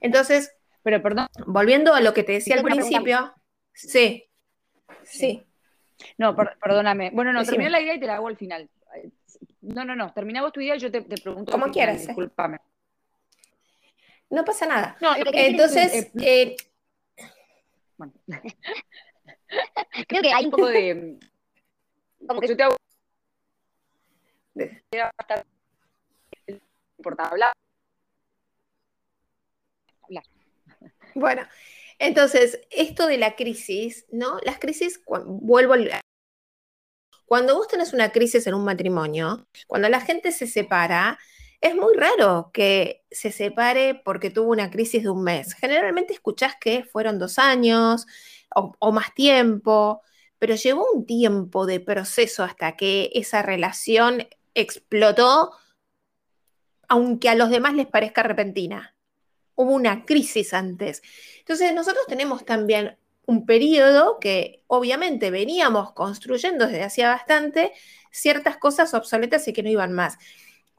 Entonces, 0.00 0.52
pero 0.82 1.02
perdón. 1.02 1.26
Volviendo 1.46 1.94
a 1.94 2.00
lo 2.00 2.14
que 2.14 2.22
te 2.22 2.32
decía 2.32 2.56
al 2.56 2.62
principio, 2.62 3.34
sí, 3.72 4.28
sí. 5.04 5.44
No, 6.16 6.34
perdóname. 6.34 7.10
Bueno, 7.12 7.32
no, 7.32 7.44
terminé 7.44 7.70
la 7.70 7.80
idea 7.80 7.94
y 7.94 8.00
te 8.00 8.06
la 8.06 8.16
hago 8.16 8.28
al 8.28 8.36
final. 8.36 8.68
No, 9.60 9.84
no, 9.84 9.94
no. 9.94 10.12
Terminamos 10.12 10.52
tu 10.52 10.60
idea 10.60 10.76
y 10.76 10.78
yo 10.78 10.90
te, 10.90 11.02
pregunto. 11.02 11.52
Como 11.52 11.70
quieras. 11.70 12.02
¿eh? 12.04 12.06
Disculpame. 12.08 12.58
No 14.30 14.44
pasa 14.44 14.66
nada. 14.66 14.96
No, 15.00 15.12
Entonces, 15.16 16.10
eh, 16.20 16.56
bueno. 17.98 18.12
creo 20.08 20.22
que 20.22 20.32
hay 20.32 20.44
un 20.44 20.50
poco 20.50 20.66
de. 20.66 21.18
Como 22.26 22.40
que 22.40 22.48
yo 22.48 22.56
te 22.56 22.62
hago. 22.62 22.76
importa 26.98 27.28
hablar. 27.28 27.52
Bueno, 31.14 31.42
entonces, 31.98 32.60
esto 32.70 33.06
de 33.06 33.18
la 33.18 33.34
crisis, 33.34 34.06
¿no? 34.12 34.38
Las 34.44 34.58
crisis, 34.58 35.02
vuelvo 35.26 35.72
al 35.72 35.90
cuando 37.30 37.54
vos 37.54 37.68
tenés 37.68 37.92
una 37.92 38.10
crisis 38.10 38.44
en 38.48 38.54
un 38.54 38.64
matrimonio, 38.64 39.46
cuando 39.68 39.88
la 39.88 40.00
gente 40.00 40.32
se 40.32 40.48
separa, 40.48 41.16
es 41.60 41.76
muy 41.76 41.94
raro 41.94 42.50
que 42.52 43.04
se 43.08 43.30
separe 43.30 43.94
porque 44.04 44.30
tuvo 44.30 44.50
una 44.50 44.68
crisis 44.68 45.04
de 45.04 45.10
un 45.10 45.22
mes. 45.22 45.54
Generalmente 45.54 46.12
escuchás 46.12 46.56
que 46.60 46.82
fueron 46.82 47.20
dos 47.20 47.38
años 47.38 48.04
o, 48.54 48.92
más 48.92 49.14
tiempo, 49.14 50.02
pero 50.38 50.54
llevó 50.54 50.86
un 50.92 51.06
tiempo 51.06 51.66
de 51.66 51.80
proceso 51.80 52.42
hasta 52.42 52.76
que 52.76 53.10
esa 53.14 53.42
relación 53.42 54.28
explotó, 54.54 55.52
aunque 56.88 57.28
a 57.28 57.34
los 57.34 57.50
demás 57.50 57.74
les 57.74 57.86
parezca 57.86 58.22
repentina. 58.22 58.96
hubo 59.54 59.72
una 59.72 60.04
crisis 60.06 60.54
antes. 60.54 61.02
Entonces 61.40 61.74
nosotros 61.74 62.06
tenemos 62.06 62.44
también 62.46 62.98
un 63.26 63.46
periodo 63.46 64.18
que 64.20 64.62
obviamente 64.66 65.30
veníamos 65.30 65.92
construyendo 65.92 66.66
desde 66.66 66.82
hacía 66.82 67.10
bastante 67.10 67.72
ciertas 68.10 68.56
cosas 68.56 68.94
obsoletas 68.94 69.46
y 69.48 69.52
que 69.52 69.62
no 69.62 69.68
iban 69.70 69.92
más. 69.92 70.18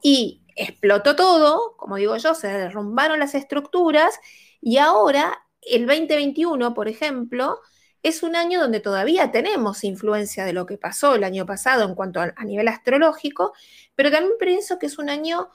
Y 0.02 0.42
explotó 0.56 1.16
todo, 1.16 1.76
como 1.76 1.96
digo 1.96 2.16
yo, 2.16 2.34
se 2.34 2.48
derrumbaron 2.48 3.20
las 3.20 3.34
estructuras 3.34 4.18
y 4.60 4.78
ahora 4.78 5.46
el 5.62 5.86
2021, 5.86 6.74
por 6.74 6.88
ejemplo, 6.88 7.60
es 8.02 8.22
un 8.22 8.34
año 8.34 8.60
donde 8.60 8.80
todavía 8.80 9.30
tenemos 9.30 9.84
influencia 9.84 10.44
de 10.44 10.52
lo 10.52 10.66
que 10.66 10.76
pasó 10.76 11.14
el 11.14 11.24
año 11.24 11.46
pasado 11.46 11.84
en 11.88 11.94
cuanto 11.94 12.20
a, 12.20 12.32
nivel 12.44 12.68
astrológico, 12.68 13.52
pero 13.94 14.10
también 14.10 14.34
pienso 14.38 14.78
que 14.78 14.86
es 14.86 14.98
un 14.98 15.08
año 15.08 15.50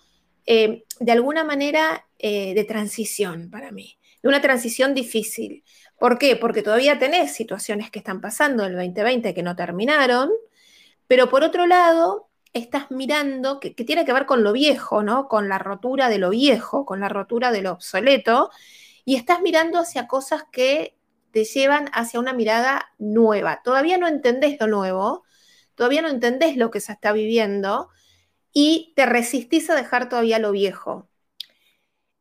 eh, 0.45 0.85
de 0.99 1.11
alguna 1.11 1.43
manera 1.43 2.07
eh, 2.19 2.53
de 2.53 2.63
transición 2.63 3.49
para 3.51 3.71
mí, 3.71 3.99
de 4.23 4.29
una 4.29 4.41
transición 4.41 4.93
difícil. 4.93 5.63
¿Por 5.99 6.17
qué? 6.17 6.37
Porque 6.37 6.63
todavía 6.63 6.97
tenés 6.99 7.33
situaciones 7.33 7.91
que 7.91 7.99
están 7.99 8.21
pasando 8.21 8.63
en 8.63 8.71
el 8.71 8.77
2020 8.77 9.33
que 9.33 9.43
no 9.43 9.55
terminaron, 9.55 10.31
pero 11.07 11.29
por 11.29 11.43
otro 11.43 11.65
lado, 11.65 12.29
estás 12.53 12.91
mirando, 12.91 13.59
que, 13.59 13.75
que, 13.75 13.83
tiene 13.83 14.05
que 14.05 14.13
ver 14.13 14.25
con 14.25 14.43
lo 14.43 14.53
viejo, 14.53 15.03
¿no? 15.03 15.27
Con 15.27 15.49
la 15.49 15.57
rotura 15.59 16.07
de 16.07 16.17
lo 16.17 16.29
viejo, 16.29 16.85
con 16.85 17.01
la 17.01 17.09
rotura 17.09 17.51
de 17.51 17.61
lo 17.61 17.73
obsoleto, 17.73 18.51
y 19.07 19.15
estás 19.15 19.41
mirando 19.41 19.79
hacia 19.79 20.05
cosas 20.05 20.43
que 20.51 20.97
te 21.31 21.45
llevan 21.45 21.89
hacia 21.93 22.19
una 22.19 22.33
mirada 22.33 22.89
nueva. 22.97 23.61
Todavía 23.63 23.97
no 23.97 24.05
entendés 24.05 24.57
lo 24.59 24.67
nuevo, 24.67 25.23
todavía 25.75 26.01
no 26.01 26.09
entendés 26.09 26.57
lo 26.57 26.71
que 26.71 26.81
se 26.81 26.91
está 26.91 27.13
viviendo 27.13 27.87
y 28.51 28.91
te 28.97 29.05
resistís 29.05 29.69
a 29.69 29.75
dejar 29.75 30.09
todavía 30.09 30.39
lo 30.39 30.51
viejo. 30.51 31.09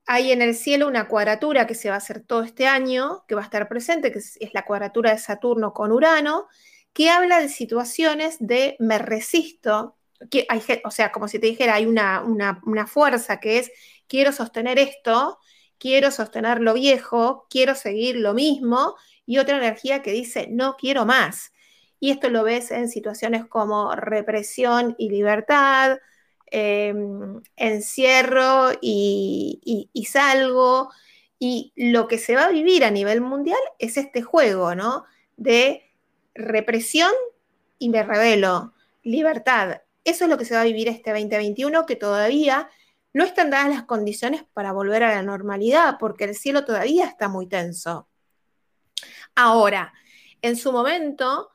Hay 0.06 0.30
en 0.30 0.42
el 0.42 0.54
cielo 0.54 0.86
una 0.86 1.08
cuadratura 1.08 1.66
que 1.66 1.74
se 1.74 1.88
va 1.88 1.96
a 1.96 1.98
hacer 1.98 2.20
todo 2.20 2.44
este 2.44 2.68
año, 2.68 3.24
que 3.26 3.34
va 3.34 3.40
a 3.40 3.46
estar 3.46 3.68
presente, 3.68 4.12
que 4.12 4.20
es, 4.20 4.38
la 4.52 4.64
cuadratura 4.64 5.10
de 5.10 5.18
Saturno 5.18 5.72
con 5.72 5.90
Urano, 5.90 6.46
que 6.92 7.10
habla 7.10 7.40
de 7.40 7.48
situaciones 7.48 8.36
de 8.38 8.76
me 8.78 8.98
resisto, 8.98 9.96
que 10.30 10.46
hay, 10.48 10.62
o 10.84 10.92
sea, 10.92 11.10
como 11.10 11.26
si 11.26 11.40
te 11.40 11.48
dijera, 11.48 11.74
hay 11.74 11.86
una, 11.86 12.22
una 12.22 12.86
fuerza 12.86 13.40
que 13.40 13.58
es 13.58 13.72
quiero 14.06 14.30
sostener 14.30 14.78
esto, 14.78 15.40
quiero 15.78 16.10
sostener 16.10 16.60
lo 16.60 16.74
viejo, 16.74 17.46
quiero 17.50 17.74
seguir 17.74 18.16
lo 18.16 18.34
mismo, 18.34 18.96
y 19.26 19.38
otra 19.38 19.56
energía 19.56 20.02
que 20.02 20.12
dice, 20.12 20.48
no 20.50 20.76
quiero 20.76 21.04
más. 21.04 21.52
Y 21.98 22.10
esto 22.10 22.28
lo 22.30 22.44
ves 22.44 22.70
en 22.70 22.88
situaciones 22.88 23.46
como 23.46 23.94
represión 23.94 24.94
y 24.98 25.10
libertad, 25.10 25.98
em, 26.50 27.42
encierro 27.56 28.70
y, 28.80 29.88
y, 29.92 30.04
salgo. 30.04 30.90
Y 31.38 31.72
lo 31.76 32.06
que 32.08 32.18
se 32.18 32.36
va 32.36 32.46
a 32.46 32.50
vivir 32.50 32.84
a 32.84 32.90
nivel 32.90 33.20
mundial 33.20 33.58
es 33.78 33.96
este 33.96 34.22
juego, 34.22 34.74
¿no? 34.74 35.04
De 35.36 35.90
represión 36.34 37.10
y 37.78 37.88
me 37.88 38.02
revelo, 38.02 38.74
libertad. 39.02 39.82
Eso 40.04 40.24
es 40.24 40.30
lo 40.30 40.38
que 40.38 40.44
se 40.44 40.54
va 40.54 40.60
a 40.60 40.64
vivir 40.64 40.88
este 40.88 41.10
2021, 41.10 41.86
que 41.86 41.96
todavía 41.96 42.68
no 43.16 43.24
están 43.24 43.48
dadas 43.48 43.70
las 43.70 43.84
condiciones 43.84 44.44
para 44.52 44.72
volver 44.72 45.02
a 45.02 45.14
la 45.14 45.22
normalidad, 45.22 45.96
porque 45.98 46.24
el 46.24 46.34
cielo 46.34 46.66
todavía 46.66 47.06
está 47.06 47.30
muy 47.30 47.46
tenso. 47.46 48.10
Ahora, 49.34 49.94
en 50.42 50.54
su 50.54 50.70
momento, 50.70 51.50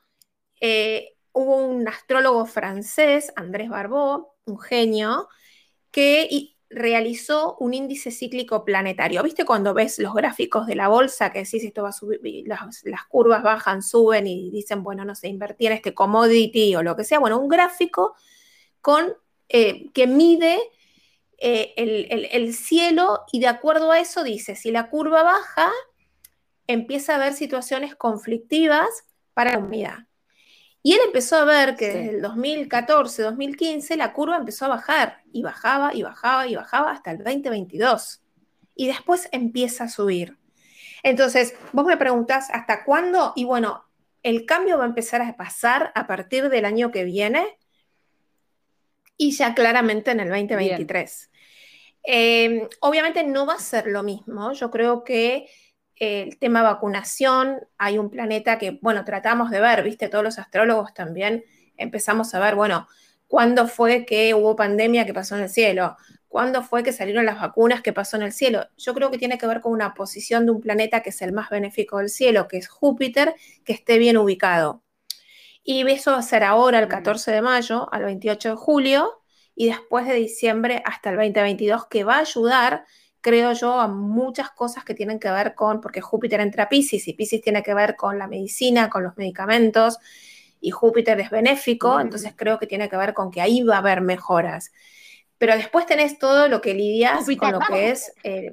eh, 0.60 1.14
hubo 1.30 1.64
un 1.64 1.86
astrólogo 1.86 2.46
francés, 2.46 3.32
Andrés 3.36 3.68
Barbeau, 3.68 4.32
un 4.44 4.58
genio, 4.58 5.28
que 5.92 6.56
realizó 6.68 7.56
un 7.60 7.74
índice 7.74 8.10
cíclico 8.10 8.64
planetario. 8.64 9.22
¿Viste 9.22 9.44
cuando 9.44 9.72
ves 9.72 10.00
los 10.00 10.14
gráficos 10.14 10.66
de 10.66 10.74
la 10.74 10.88
bolsa 10.88 11.30
que 11.30 11.44
decís 11.44 11.62
esto 11.62 11.84
va 11.84 11.90
a 11.90 11.92
subir, 11.92 12.44
las, 12.44 13.04
curvas 13.08 13.44
bajan, 13.44 13.82
suben 13.82 14.26
y 14.26 14.50
dicen, 14.50 14.82
bueno, 14.82 15.04
no 15.04 15.14
sé, 15.14 15.28
invertir 15.28 15.68
en 15.68 15.76
este 15.76 15.94
commodity 15.94 16.74
o 16.74 16.82
lo 16.82 16.96
que 16.96 17.04
sea? 17.04 17.20
Bueno, 17.20 17.38
un 17.38 17.46
gráfico 17.46 18.16
con, 18.80 19.14
eh, 19.48 19.92
que 19.92 20.08
mide 20.08 20.58
eh, 21.44 21.74
el, 21.76 22.54
cielo 22.54 23.24
y 23.32 23.40
de 23.40 23.48
acuerdo 23.48 23.90
a 23.90 23.98
eso 23.98 24.22
dice, 24.22 24.54
si 24.54 24.70
la 24.70 24.88
curva 24.88 25.24
baja, 25.24 25.72
empieza 26.68 27.12
a 27.12 27.16
haber 27.16 27.32
situaciones 27.32 27.96
conflictivas 27.96 28.88
para 29.34 29.52
la 29.52 29.58
humanidad. 29.58 30.06
Y 30.84 30.92
él 30.92 31.00
empezó 31.04 31.36
a 31.36 31.44
ver 31.44 31.74
que 31.74 31.86
desde 31.86 32.10
el 32.10 32.22
2014, 32.22 33.22
2015, 33.22 33.96
la 33.96 34.12
curva 34.12 34.36
empezó 34.36 34.66
a 34.66 34.68
bajar 34.68 35.18
y 35.32 35.42
bajaba 35.42 35.92
y 35.92 36.04
bajaba 36.04 36.46
y 36.46 36.54
bajaba 36.54 36.92
hasta 36.92 37.10
el 37.10 37.18
2022. 37.18 38.22
Y 38.76 38.86
después 38.86 39.28
empieza 39.32 39.84
a 39.84 39.88
subir. 39.88 40.38
Entonces, 41.02 41.56
vos 41.72 41.84
me 41.86 41.96
preguntás, 41.96 42.50
¿hasta 42.50 42.84
cuándo? 42.84 43.32
Y 43.34 43.46
bueno, 43.46 43.84
el 44.22 44.46
cambio 44.46 44.78
va 44.78 44.84
a 44.84 44.88
empezar 44.88 45.22
a 45.22 45.36
pasar 45.36 45.90
a 45.96 46.06
partir 46.06 46.50
del 46.50 46.66
año 46.66 46.92
que 46.92 47.02
viene 47.02 47.58
y 49.16 49.32
ya 49.32 49.54
claramente 49.54 50.12
en 50.12 50.20
el 50.20 50.28
2023. 50.28 51.30
Em, 52.04 52.68
obviamente 52.80 53.24
no 53.24 53.46
va 53.46 53.54
a 53.54 53.58
ser 53.58 53.86
lo 53.86 54.02
mismo. 54.02 54.52
Yo 54.52 54.70
creo 54.70 55.04
que 55.04 55.48
el 55.96 56.38
tema 56.38 56.62
vacunación, 56.62 57.60
hay 57.78 57.98
un 57.98 58.10
planeta 58.10 58.58
que, 58.58 58.78
bueno, 58.82 59.04
tratamos 59.04 59.50
de 59.50 59.60
ver, 59.60 59.82
viste, 59.84 60.08
todos 60.08 60.24
los 60.24 60.38
astrólogos 60.38 60.94
también 60.94 61.44
empezamos 61.76 62.34
a 62.34 62.40
ver, 62.40 62.54
bueno, 62.56 62.88
cuándo 63.28 63.68
fue 63.68 64.04
que 64.04 64.34
hubo 64.34 64.56
pandemia 64.56 65.06
que 65.06 65.14
pasó 65.14 65.36
en 65.36 65.42
el 65.44 65.48
cielo, 65.48 65.96
cuándo 66.28 66.62
fue 66.62 66.82
que 66.82 66.92
salieron 66.92 67.24
las 67.24 67.40
vacunas 67.40 67.82
que 67.82 67.92
pasó 67.92 68.16
en 68.16 68.22
el 68.24 68.32
cielo. 68.32 68.66
Yo 68.76 68.94
creo 68.94 69.10
que 69.10 69.18
tiene 69.18 69.38
que 69.38 69.46
ver 69.46 69.60
con 69.60 69.72
una 69.72 69.94
posición 69.94 70.44
de 70.46 70.52
un 70.52 70.60
planeta 70.60 71.02
que 71.02 71.10
es 71.10 71.22
el 71.22 71.32
más 71.32 71.50
benéfico 71.50 71.98
del 71.98 72.08
cielo, 72.08 72.48
que 72.48 72.58
es 72.58 72.68
Júpiter, 72.68 73.34
que 73.64 73.72
esté 73.74 73.98
bien 73.98 74.16
ubicado. 74.16 74.82
Y 75.62 75.88
eso 75.88 76.12
va 76.12 76.18
a 76.18 76.22
ser 76.22 76.42
ahora, 76.42 76.80
el 76.80 76.88
14 76.88 77.30
de 77.30 77.42
mayo 77.42 77.88
al 77.92 78.04
28 78.04 78.50
de 78.50 78.56
julio, 78.56 79.21
y 79.54 79.66
después 79.66 80.06
de 80.06 80.14
diciembre 80.14 80.82
hasta 80.84 81.10
el 81.10 81.16
2022, 81.16 81.86
que 81.86 82.04
va 82.04 82.16
a 82.16 82.20
ayudar, 82.20 82.84
creo 83.20 83.52
yo, 83.52 83.80
a 83.80 83.88
muchas 83.88 84.50
cosas 84.50 84.84
que 84.84 84.94
tienen 84.94 85.18
que 85.18 85.30
ver 85.30 85.54
con, 85.54 85.80
porque 85.80 86.00
Júpiter 86.00 86.40
entra 86.40 86.64
a 86.64 86.68
Pisces 86.68 87.06
y 87.08 87.12
Pisces 87.12 87.42
tiene 87.42 87.62
que 87.62 87.74
ver 87.74 87.96
con 87.96 88.18
la 88.18 88.26
medicina, 88.26 88.88
con 88.88 89.02
los 89.02 89.16
medicamentos, 89.16 89.98
y 90.60 90.70
Júpiter 90.70 91.18
es 91.20 91.30
benéfico, 91.30 92.00
entonces 92.00 92.34
creo 92.36 92.58
que 92.58 92.66
tiene 92.66 92.88
que 92.88 92.96
ver 92.96 93.14
con 93.14 93.30
que 93.30 93.40
ahí 93.40 93.62
va 93.62 93.76
a 93.76 93.78
haber 93.78 94.00
mejoras. 94.00 94.72
Pero 95.36 95.56
después 95.56 95.86
tenés 95.86 96.18
todo 96.18 96.48
lo 96.48 96.60
que 96.60 96.72
lidias 96.74 97.26
con 97.38 97.52
lo 97.52 97.58
que 97.58 97.90
es... 97.90 98.12
Eh, 98.22 98.52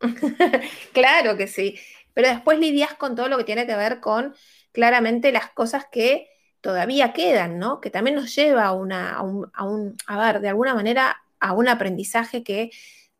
claro 0.92 1.36
que 1.36 1.46
sí, 1.46 1.78
pero 2.14 2.28
después 2.28 2.58
lidias 2.58 2.94
con 2.94 3.14
todo 3.14 3.28
lo 3.28 3.36
que 3.36 3.44
tiene 3.44 3.66
que 3.66 3.76
ver 3.76 4.00
con 4.00 4.34
claramente 4.72 5.32
las 5.32 5.50
cosas 5.50 5.86
que 5.90 6.28
todavía 6.60 7.12
quedan, 7.12 7.58
¿no? 7.58 7.80
Que 7.80 7.90
también 7.90 8.16
nos 8.16 8.34
lleva 8.34 8.66
a, 8.66 8.72
una, 8.72 9.12
a, 9.14 9.22
un, 9.22 9.96
a, 10.06 10.18
ver, 10.18 10.40
de 10.40 10.48
alguna 10.48 10.74
manera, 10.74 11.22
a 11.40 11.52
un 11.52 11.68
aprendizaje 11.68 12.42
que 12.42 12.70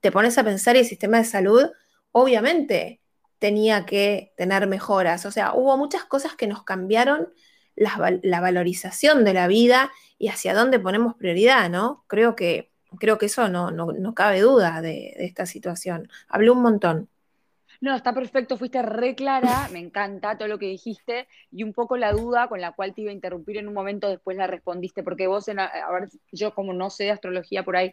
te 0.00 0.12
pones 0.12 0.38
a 0.38 0.44
pensar 0.44 0.76
y 0.76 0.80
el 0.80 0.86
sistema 0.86 1.18
de 1.18 1.24
salud, 1.24 1.70
obviamente, 2.12 3.00
tenía 3.38 3.86
que 3.86 4.32
tener 4.36 4.66
mejoras. 4.66 5.26
O 5.26 5.30
sea, 5.30 5.54
hubo 5.54 5.76
muchas 5.76 6.04
cosas 6.04 6.34
que 6.34 6.46
nos 6.46 6.64
cambiaron 6.64 7.28
la, 7.76 8.40
valorización 8.40 9.24
de 9.24 9.34
la 9.34 9.46
vida 9.46 9.90
y 10.18 10.28
hacia 10.28 10.54
dónde 10.54 10.80
ponemos 10.80 11.14
prioridad, 11.14 11.70
¿no? 11.70 12.04
Creo 12.08 12.34
que, 12.34 12.72
creo 12.98 13.18
que 13.18 13.26
eso 13.26 13.48
no, 13.48 13.70
no, 13.70 14.14
cabe 14.14 14.40
duda 14.40 14.80
de, 14.82 15.14
de 15.16 15.26
esta 15.26 15.46
situación. 15.46 16.08
Hablé 16.28 16.50
un 16.50 16.62
montón. 16.62 17.08
No, 17.80 17.94
está 17.94 18.12
perfecto, 18.12 18.56
fuiste 18.56 18.82
re 18.82 19.14
clara, 19.14 19.68
me 19.72 19.78
encanta 19.78 20.36
todo 20.36 20.48
lo 20.48 20.58
que 20.58 20.66
dijiste 20.66 21.28
y 21.52 21.62
un 21.62 21.72
poco 21.72 21.96
la 21.96 22.10
duda 22.10 22.48
con 22.48 22.60
la 22.60 22.72
cual 22.72 22.92
te 22.92 23.02
iba 23.02 23.10
a 23.10 23.14
interrumpir 23.14 23.56
en 23.56 23.68
un 23.68 23.74
momento 23.74 24.08
después 24.08 24.36
la 24.36 24.48
respondiste, 24.48 25.04
porque 25.04 25.28
vos, 25.28 25.46
en, 25.46 25.60
a 25.60 25.70
ver, 25.92 26.08
yo 26.32 26.54
como 26.54 26.72
no 26.72 26.90
sé 26.90 27.04
de 27.04 27.12
astrología 27.12 27.62
por 27.62 27.76
ahí 27.76 27.92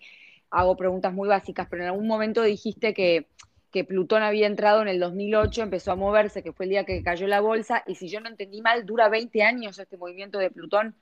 hago 0.50 0.76
preguntas 0.76 1.14
muy 1.14 1.28
básicas, 1.28 1.68
pero 1.70 1.84
en 1.84 1.90
algún 1.90 2.08
momento 2.08 2.42
dijiste 2.42 2.96
que, 2.96 3.28
que 3.72 3.84
Plutón 3.84 4.24
había 4.24 4.48
entrado 4.48 4.82
en 4.82 4.88
el 4.88 5.00
2008, 5.00 5.62
empezó 5.64 5.92
a 5.92 5.96
moverse, 5.96 6.42
que 6.42 6.54
fue 6.54 6.66
el 6.66 6.72
día 6.72 6.86
que 6.86 7.04
cayó 7.04 7.28
la 7.28 7.42
bolsa, 7.42 7.84
y 7.86 7.96
si 7.96 8.08
yo 8.08 8.22
no 8.22 8.30
entendí 8.30 8.62
mal, 8.62 8.86
dura 8.86 9.10
20 9.10 9.44
años 9.44 9.78
este 9.78 9.98
movimiento 9.98 10.40
de 10.40 10.50
Plutón. 10.50 10.96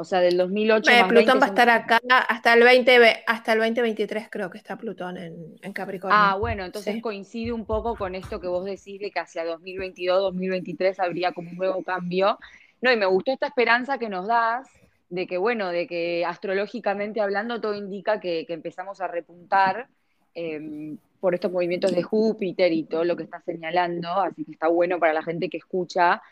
O 0.00 0.04
sea, 0.04 0.20
del 0.20 0.36
2008. 0.36 0.92
Eh, 0.92 1.04
Plutón 1.08 1.40
va 1.40 1.46
a 1.46 1.48
estar 1.48 1.68
acá 1.68 1.98
hasta 2.28 2.54
el, 2.54 2.62
20, 2.62 3.24
hasta 3.26 3.54
el 3.54 3.58
2023, 3.58 4.28
creo 4.30 4.48
que 4.48 4.56
está 4.56 4.76
Plutón 4.76 5.16
en, 5.16 5.72
Capricornio. 5.72 6.16
Ah, 6.16 6.36
bueno, 6.38 6.64
entonces 6.64 7.02
coincide 7.02 7.50
un 7.52 7.64
poco 7.64 7.96
con 7.96 8.14
esto 8.14 8.40
que 8.40 8.46
vos 8.46 8.64
decís 8.64 9.00
de 9.00 9.10
que 9.10 9.18
hacia 9.18 9.44
2022, 9.44 10.22
2023 10.22 11.00
habría 11.00 11.32
como 11.32 11.50
un 11.50 11.56
nuevo 11.56 11.82
cambio. 11.82 12.38
No, 12.80 12.92
y 12.92 12.96
me 12.96 13.06
gustó 13.06 13.32
esta 13.32 13.48
esperanza 13.48 13.98
que 13.98 14.08
nos 14.08 14.28
das 14.28 14.68
de 15.08 15.26
que, 15.26 15.36
bueno, 15.36 15.70
de 15.70 15.88
que 15.88 16.24
astrológicamente 16.24 17.20
hablando 17.20 17.60
todo 17.60 17.74
indica 17.74 18.20
que, 18.20 18.46
empezamos 18.48 19.00
a 19.00 19.08
repuntar 19.08 19.88
em, 20.32 20.96
por 21.18 21.34
estos 21.34 21.50
movimientos 21.50 21.92
de 21.92 22.04
Júpiter 22.04 22.72
y 22.72 22.84
todo 22.84 23.02
lo 23.02 23.16
que 23.16 23.24
está 23.24 23.40
señalando, 23.40 24.12
así 24.12 24.44
que 24.44 24.52
está 24.52 24.68
bueno 24.68 25.00
para 25.00 25.12
la 25.12 25.24
gente 25.24 25.48
que 25.48 25.56
escucha 25.56 26.22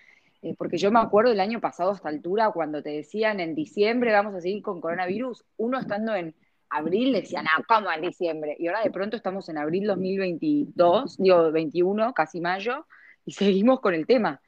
eh, 0.42 0.54
porque 0.56 0.78
yo 0.78 0.90
me 0.90 1.00
acuerdo 1.00 1.32
el 1.32 1.40
año 1.40 1.60
pasado 1.60 1.90
a 1.90 1.94
esta 1.94 2.08
altura, 2.08 2.50
cuando 2.52 2.82
te 2.82 2.90
decían 2.90 3.40
en 3.40 3.54
diciembre 3.54 4.12
vamos 4.12 4.34
a 4.34 4.40
seguir 4.40 4.62
con 4.62 4.80
coronavirus, 4.80 5.44
uno 5.56 5.78
estando 5.78 6.14
en 6.14 6.34
abril 6.70 7.12
decían, 7.12 7.44
no, 7.44 7.64
¿cómo 7.68 7.90
en 7.90 8.02
diciembre? 8.02 8.56
Y 8.58 8.66
ahora 8.66 8.82
de 8.82 8.90
pronto 8.90 9.16
estamos 9.16 9.48
en 9.48 9.58
abril 9.58 9.86
2022, 9.86 11.18
digo, 11.18 11.52
21, 11.52 12.12
casi 12.12 12.40
mayo, 12.40 12.86
y 13.24 13.32
seguimos 13.32 13.80
con 13.80 13.94
el 13.94 14.06
tema. 14.06 14.40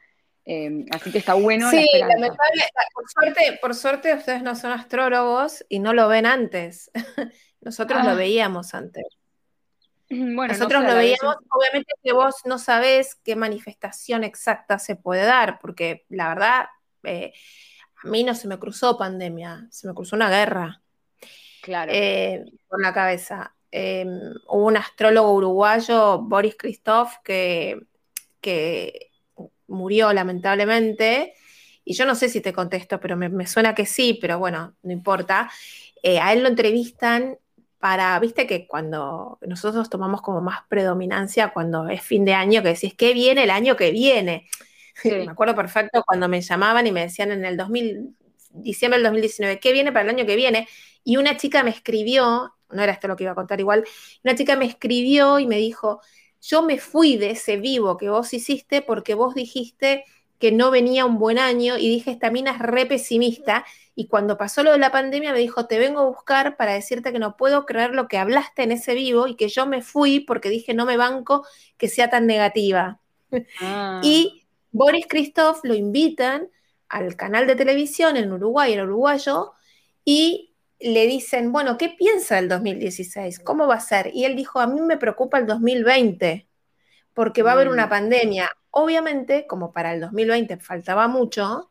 Em, 0.44 0.86
así 0.92 1.12
que 1.12 1.18
está 1.18 1.34
bueno. 1.34 1.70
Sí, 1.70 1.86
lamentable, 1.98 2.62
por 2.94 3.04
suerte, 3.08 3.58
por 3.60 3.74
suerte 3.74 4.14
ustedes 4.14 4.42
no 4.42 4.56
son 4.56 4.72
astrólogos 4.72 5.64
y 5.68 5.78
no 5.78 5.92
lo 5.92 6.08
ven 6.08 6.24
antes. 6.24 6.90
Nosotros 7.60 8.02
lo 8.04 8.10
ah. 8.10 8.14
veíamos 8.14 8.72
antes. 8.74 9.04
Bueno, 10.34 10.52
Nosotros 10.52 10.84
lo 10.84 10.94
veíamos, 10.94 11.36
obviamente 11.50 11.92
que 12.02 12.12
vos 12.12 12.36
no 12.44 12.58
sabés 12.58 13.16
qué 13.22 13.36
manifestación 13.36 14.24
exacta 14.24 14.78
se 14.78 14.96
puede 14.96 15.24
dar, 15.24 15.58
porque 15.60 16.06
la 16.08 16.28
verdad, 16.28 16.66
eh, 17.02 17.32
a 18.02 18.08
mí 18.08 18.24
no 18.24 18.34
se 18.34 18.48
me 18.48 18.58
cruzó 18.58 18.96
pandemia, 18.96 19.66
se 19.70 19.86
me 19.86 19.94
cruzó 19.94 20.16
una 20.16 20.30
guerra. 20.30 20.82
Claro. 21.62 21.92
Eh, 21.94 22.44
por 22.68 22.80
la 22.80 22.94
cabeza. 22.94 23.54
Em, 23.70 24.08
hubo 24.48 24.66
un 24.66 24.76
astrólogo 24.78 25.34
uruguayo, 25.34 26.20
Boris 26.22 26.56
Christoph, 26.56 27.16
que, 27.22 27.78
que 28.40 29.10
murió 29.66 30.12
lamentablemente. 30.12 31.34
Y 31.84 31.94
yo 31.94 32.06
no 32.06 32.14
sé 32.14 32.28
si 32.28 32.40
te 32.40 32.52
contesto, 32.52 33.00
pero 33.00 33.16
me, 33.16 33.46
suena 33.46 33.74
que 33.74 33.86
sí, 33.86 34.18
pero 34.20 34.38
bueno, 34.38 34.74
no 34.82 34.92
importa. 34.92 35.50
Eh, 36.02 36.18
a 36.20 36.32
él 36.32 36.42
lo 36.42 36.48
entrevistan 36.48 37.38
para, 37.78 38.18
viste 38.18 38.46
que 38.46 38.66
cuando 38.66 39.38
nosotros 39.42 39.88
tomamos 39.88 40.20
como 40.22 40.40
más 40.40 40.60
predominancia 40.68 41.52
cuando 41.52 41.88
es 41.88 42.02
fin 42.02 42.24
de 42.24 42.34
año, 42.34 42.62
que 42.62 42.70
decís, 42.70 42.94
¿qué 42.94 43.14
viene 43.14 43.44
el 43.44 43.50
año 43.50 43.76
que 43.76 43.90
viene? 43.90 44.48
me 45.04 45.30
acuerdo 45.30 45.54
perfecto 45.54 46.02
cuando 46.04 46.28
me 46.28 46.40
llamaban 46.40 46.86
y 46.86 46.92
me 46.92 47.02
decían 47.02 47.30
en 47.30 47.44
el 47.44 47.56
2000, 47.56 48.16
diciembre 48.50 48.98
del 48.98 49.04
2019, 49.04 49.60
¿qué 49.60 49.72
viene 49.72 49.92
para 49.92 50.04
el 50.04 50.16
año 50.16 50.26
que 50.26 50.36
viene? 50.36 50.68
Y 51.04 51.16
una 51.16 51.36
chica 51.36 51.62
me 51.62 51.70
escribió, 51.70 52.54
no 52.70 52.82
era 52.82 52.92
esto 52.92 53.08
lo 53.08 53.16
que 53.16 53.24
iba 53.24 53.32
a 53.32 53.36
contar 53.36 53.60
igual, 53.60 53.84
una 54.24 54.34
chica 54.34 54.56
me 54.56 54.66
escribió 54.66 55.38
y 55.38 55.46
me 55.46 55.56
dijo, 55.56 56.00
yo 56.40 56.62
me 56.62 56.78
fui 56.78 57.16
de 57.16 57.30
ese 57.30 57.56
vivo 57.56 57.96
que 57.96 58.08
vos 58.08 58.32
hiciste 58.32 58.82
porque 58.82 59.14
vos 59.14 59.34
dijiste 59.34 60.04
que 60.38 60.52
no 60.52 60.70
venía 60.70 61.04
un 61.04 61.18
buen 61.18 61.38
año 61.38 61.78
y 61.78 61.88
dije, 61.88 62.10
esta 62.10 62.30
mina 62.30 62.52
es 62.52 62.58
re 62.58 62.86
pesimista. 62.86 63.64
Y 63.94 64.06
cuando 64.06 64.38
pasó 64.38 64.62
lo 64.62 64.72
de 64.72 64.78
la 64.78 64.92
pandemia 64.92 65.32
me 65.32 65.38
dijo, 65.40 65.66
te 65.66 65.78
vengo 65.78 66.00
a 66.00 66.06
buscar 66.06 66.56
para 66.56 66.74
decirte 66.74 67.12
que 67.12 67.18
no 67.18 67.36
puedo 67.36 67.66
creer 67.66 67.94
lo 67.94 68.06
que 68.06 68.18
hablaste 68.18 68.62
en 68.62 68.72
ese 68.72 68.94
vivo 68.94 69.26
y 69.26 69.36
que 69.36 69.48
yo 69.48 69.66
me 69.66 69.82
fui 69.82 70.20
porque 70.20 70.48
dije, 70.50 70.74
no 70.74 70.86
me 70.86 70.96
banco 70.96 71.46
que 71.76 71.88
sea 71.88 72.08
tan 72.08 72.26
negativa. 72.26 73.00
Ah. 73.60 74.00
Y 74.02 74.46
Boris 74.70 75.06
Christoph 75.08 75.60
lo 75.64 75.74
invitan 75.74 76.48
al 76.88 77.16
canal 77.16 77.46
de 77.46 77.56
televisión 77.56 78.16
en 78.16 78.32
Uruguay, 78.32 78.72
el 78.72 78.82
uruguayo, 78.82 79.52
y 80.04 80.54
le 80.80 81.06
dicen, 81.06 81.52
bueno, 81.52 81.76
¿qué 81.76 81.90
piensa 81.90 82.36
del 82.36 82.48
2016? 82.48 83.40
¿Cómo 83.40 83.66
va 83.66 83.74
a 83.74 83.80
ser? 83.80 84.10
Y 84.14 84.24
él 84.24 84.36
dijo, 84.36 84.60
a 84.60 84.66
mí 84.66 84.80
me 84.80 84.96
preocupa 84.96 85.38
el 85.38 85.46
2020, 85.46 86.47
porque 87.18 87.42
va 87.42 87.50
a 87.50 87.54
haber 87.54 87.68
una 87.68 87.86
mm. 87.86 87.90
pandemia. 87.90 88.48
Obviamente, 88.70 89.44
como 89.48 89.72
para 89.72 89.92
el 89.92 90.00
2020 90.00 90.58
faltaba 90.58 91.08
mucho, 91.08 91.68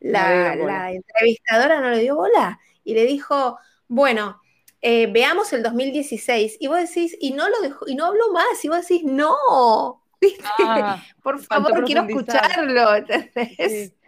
la, 0.00 0.54
entrevistadora 0.90 1.82
no 1.82 1.90
le 1.90 1.98
dio 1.98 2.16
bola 2.16 2.58
y 2.82 2.94
le 2.94 3.04
dijo, 3.04 3.58
bueno, 3.88 4.40
eh, 4.80 5.06
veamos 5.12 5.52
el 5.52 5.62
2016. 5.62 6.56
Y 6.60 6.68
vos 6.68 6.78
decís, 6.78 7.14
y 7.20 7.32
no 7.32 7.46
lo 7.46 7.60
dejó, 7.60 7.86
y 7.86 7.94
no 7.94 8.06
habló 8.06 8.32
más, 8.32 8.64
y 8.64 8.68
vos 8.68 8.88
decís, 8.88 9.04
no, 9.04 9.36
ah, 10.64 11.04
Por 11.22 11.40
favor, 11.40 11.84
quiero 11.84 12.04
escucharlo. 12.04 12.92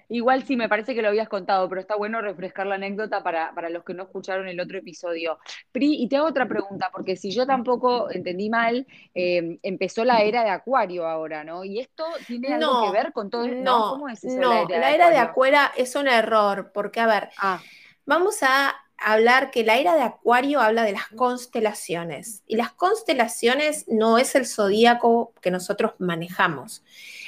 Igual 0.09 0.45
sí, 0.45 0.57
me 0.57 0.69
parece 0.69 0.95
que 0.95 1.03
lo 1.03 1.09
habías 1.09 1.29
contado, 1.29 1.69
pero 1.69 1.81
está 1.81 1.97
bueno 1.97 2.21
refrescar 2.21 2.67
la 2.67 2.77
anécdota 2.77 3.23
para, 3.23 3.53
los 3.69 3.85
que 3.85 3.95
no 3.95 4.05
escucharon 4.05 4.49
el 4.49 4.59
otro 4.59 4.79
episodio. 4.79 5.38
Pri, 5.71 6.03
y 6.03 6.09
te 6.09 6.17
hago 6.17 6.27
otra 6.27 6.49
pregunta, 6.49 6.91
porque 6.93 7.17
si 7.17 7.31
yo 7.31 7.47
tampoco 7.47 8.11
entendí 8.11 8.49
mal, 8.49 8.87
em, 9.15 9.59
empezó 9.62 10.05
la 10.05 10.23
era 10.23 10.45
de 10.45 10.50
Acuario 10.50 11.07
ahora, 11.07 11.45
¿no? 11.45 11.65
¿Y 11.65 11.79
esto 11.79 12.05
tiene 12.27 12.55
algo 12.55 12.87
que 12.87 12.93
ver 12.93 13.12
con 13.12 13.29
todo 13.29 13.45
esto? 13.45 13.62
No, 13.62 13.91
¿cómo 13.91 14.09
es 14.09 14.25
eso? 14.25 14.40
No, 14.40 14.66
la 14.66 14.94
era, 14.94 15.11
de, 15.11 15.18
Acuario 15.18 15.59
es 15.77 15.94
un 15.94 16.09
error, 16.09 16.71
porque 16.73 17.01
a 17.01 17.07
ver, 17.07 17.29
ah. 17.38 17.61
vamos 18.07 18.42
a 18.42 18.75
hablar 18.98 19.50
que 19.50 19.64
la 19.64 19.76
era 19.76 19.94
de 19.94 20.02
Acuario 20.02 20.61
habla 20.61 20.82
de 20.82 20.92
las 20.92 21.08
constelaciones 21.08 22.42
y 22.46 22.56
las 22.56 22.72
constelaciones 22.72 23.87
no 23.88 24.18
es 24.18 24.34
el 24.34 24.46
zodíaco 24.46 25.32
que 25.40 25.50
nosotros 25.50 25.92
manejamos. 25.98 26.82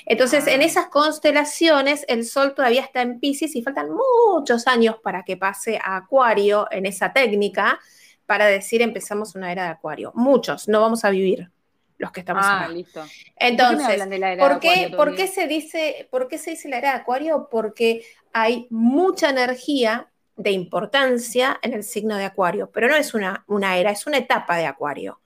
Entonces, 0.06 0.46
en 0.46 0.60
ah. 0.60 0.64
esas 0.64 0.86
constelaciones, 0.86 2.04
el 2.08 2.24
Sol 2.24 2.54
todavía 2.54 2.82
está 2.82 3.02
en 3.02 3.20
Pisces 3.20 3.54
y 3.54 3.62
faltan 3.62 3.88
muchos 3.90 4.66
años 4.66 4.96
para 5.02 5.24
que 5.24 5.36
pase 5.36 5.78
a 5.82 5.96
Acuario 5.96 6.66
en 6.70 6.86
esa 6.86 7.12
técnica 7.12 7.78
para 8.26 8.46
decir 8.46 8.82
empezamos 8.82 9.34
una 9.34 9.52
era 9.52 9.64
de 9.64 9.70
Acuario. 9.70 10.12
Muchos, 10.14 10.68
no 10.68 10.80
vamos 10.80 11.04
a 11.04 11.10
vivir 11.10 11.50
los 11.98 12.12
que 12.12 12.20
estamos 12.20 12.44
ah, 12.46 12.68
listo. 12.68 13.04
Entonces, 13.36 14.02
¿por 14.38 14.58
qué, 14.58 14.92
¿por 14.96 15.14
qué 15.14 15.26
se 15.28 15.46
dice, 15.46 16.08
¿por 16.10 16.28
qué 16.28 16.38
se 16.38 16.52
dice 16.52 16.68
la 16.68 16.78
era 16.78 16.92
de 16.92 16.98
Acuario? 17.00 17.48
Porque 17.50 18.02
hay 18.32 18.66
mucha 18.70 19.30
energía 19.30 20.10
de 20.36 20.50
importancia 20.50 21.58
en 21.62 21.74
el 21.74 21.82
signo 21.82 22.16
de 22.16 22.24
Acuario, 22.24 22.70
pero 22.72 22.88
no 22.88 22.96
es 22.96 23.14
una, 23.14 23.44
una 23.46 23.76
era, 23.76 23.90
es 23.90 24.06
una 24.06 24.18
etapa 24.18 24.56
de 24.56 24.66
Acuario. 24.66 25.20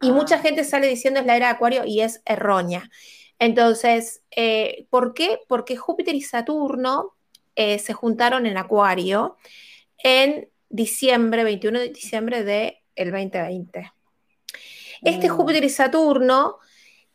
Y 0.00 0.10
ah. 0.10 0.12
mucha 0.12 0.38
gente 0.38 0.64
sale 0.64 0.86
diciendo 0.86 1.20
es 1.20 1.26
la 1.26 1.36
era 1.36 1.46
de 1.46 1.52
Acuario 1.52 1.84
y 1.84 2.00
es 2.00 2.22
errónea. 2.24 2.90
Entonces, 3.38 4.22
eh, 4.30 4.86
¿por 4.90 5.14
qué? 5.14 5.40
Porque 5.48 5.76
Júpiter 5.76 6.14
y 6.14 6.22
Saturno 6.22 7.16
eh, 7.56 7.78
se 7.78 7.92
juntaron 7.92 8.46
en 8.46 8.56
Acuario 8.56 9.36
en 9.98 10.48
diciembre, 10.68 11.44
21 11.44 11.80
de 11.80 11.88
diciembre 11.88 12.44
del 12.44 13.10
2020. 13.10 13.92
Este 15.02 15.28
mm. 15.28 15.32
Júpiter 15.32 15.64
y 15.64 15.68
Saturno 15.68 16.58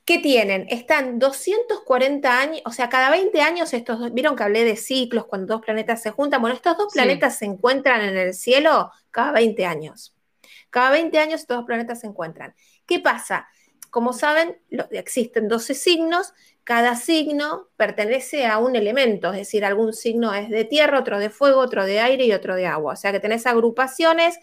¿Qué 0.08 0.20
tienen? 0.20 0.68
Están 0.70 1.20
240 1.20 2.40
años, 2.40 2.62
o 2.64 2.72
sea, 2.72 2.88
cada 2.88 3.10
20 3.10 3.42
años 3.42 3.74
estos, 3.74 4.14
vieron 4.14 4.38
que 4.38 4.44
hablé 4.44 4.64
de 4.64 4.78
ciclos 4.78 5.26
cuando 5.26 5.56
dos 5.56 5.62
planetas 5.66 6.02
se 6.02 6.12
juntan, 6.12 6.40
bueno, 6.40 6.56
estos 6.56 6.78
dos 6.78 6.94
planetas 6.94 7.38
se 7.38 7.44
encuentran 7.44 8.02
en 8.02 8.16
el 8.16 8.34
cielo 8.34 8.90
cada 9.12 9.34
20 9.34 9.66
años. 9.66 10.16
Cada 10.70 10.92
20 10.92 11.20
años 11.20 11.42
estos 11.42 11.58
dos 11.58 11.66
planetas 11.66 12.00
se 12.00 12.08
encuentran. 12.08 12.56
¿Qué 12.86 13.02
pasa? 13.02 13.50
Como 13.90 14.14
saben, 14.14 14.58
existen 14.92 15.50
12 15.50 15.74
signos, 15.74 16.32
cada 16.64 16.96
signo 16.96 17.68
pertenece 17.76 18.46
a 18.46 18.60
un 18.60 18.78
elemento, 18.78 19.34
es 19.34 19.40
decir, 19.40 19.66
algún 19.66 19.92
signo 19.92 20.34
es 20.34 20.50
de 20.50 20.64
tierra, 20.64 21.00
otro 21.00 21.20
de 21.20 21.30
fuego, 21.30 21.60
otro 21.60 21.84
de 21.84 22.00
aire 22.00 22.26
y 22.26 22.32
otro 22.32 22.56
de 22.56 22.66
agua. 22.66 22.94
O 22.94 22.96
sea 22.96 23.12
que 23.12 23.20
tenés 23.20 23.46
agrupaciones 23.46 24.40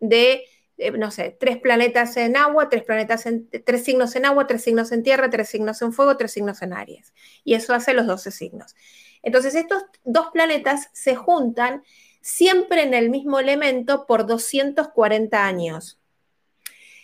de 0.00 0.44
eh, 0.78 0.92
no 0.92 1.10
sé, 1.10 1.36
tres 1.38 1.58
planetas 1.58 2.16
en 2.16 2.36
agua, 2.36 2.68
tres, 2.68 2.84
planetas 2.84 3.26
en, 3.26 3.48
tres 3.48 3.84
signos 3.84 4.14
en 4.14 4.24
agua, 4.24 4.46
tres 4.46 4.62
signos 4.62 4.92
en 4.92 5.02
tierra, 5.02 5.28
tres 5.28 5.48
signos 5.48 5.82
en 5.82 5.92
fuego, 5.92 6.16
tres 6.16 6.32
signos 6.32 6.62
en 6.62 6.72
Aries. 6.72 7.12
Y 7.42 7.54
eso 7.54 7.74
hace 7.74 7.94
los 7.94 8.06
12 8.06 8.30
signos. 8.30 8.76
Entonces, 9.22 9.56
estos 9.56 9.82
dos 10.04 10.28
planetas 10.32 10.88
se 10.92 11.16
juntan 11.16 11.82
siempre 12.20 12.82
en 12.84 12.94
el 12.94 13.10
mismo 13.10 13.40
elemento 13.40 14.06
por 14.06 14.24
240 14.24 15.44
años. 15.44 15.98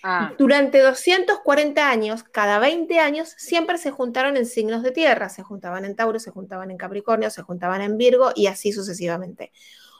Ah. 0.05 0.35
Durante 0.39 0.79
240 0.79 1.89
años, 1.89 2.23
cada 2.23 2.61
20 2.61 3.01
años, 3.01 3.35
siempre 3.39 3.79
se 3.79 3.91
juntaron 3.91 4.37
en 4.37 4.47
signos 4.47 4.85
de 4.85 4.93
tierra. 4.93 5.29
Se 5.31 5.43
juntaban 5.43 5.85
en 5.85 5.97
Tauro, 5.97 6.21
se 6.21 6.31
juntaban 6.31 6.71
en 6.71 6.77
Capricornio, 6.77 7.29
se 7.31 7.43
juntaban 7.43 7.83
en 7.83 7.99
Virgo 7.99 8.31
y 8.37 8.47
así 8.47 8.71
sucesivamente. 8.71 9.51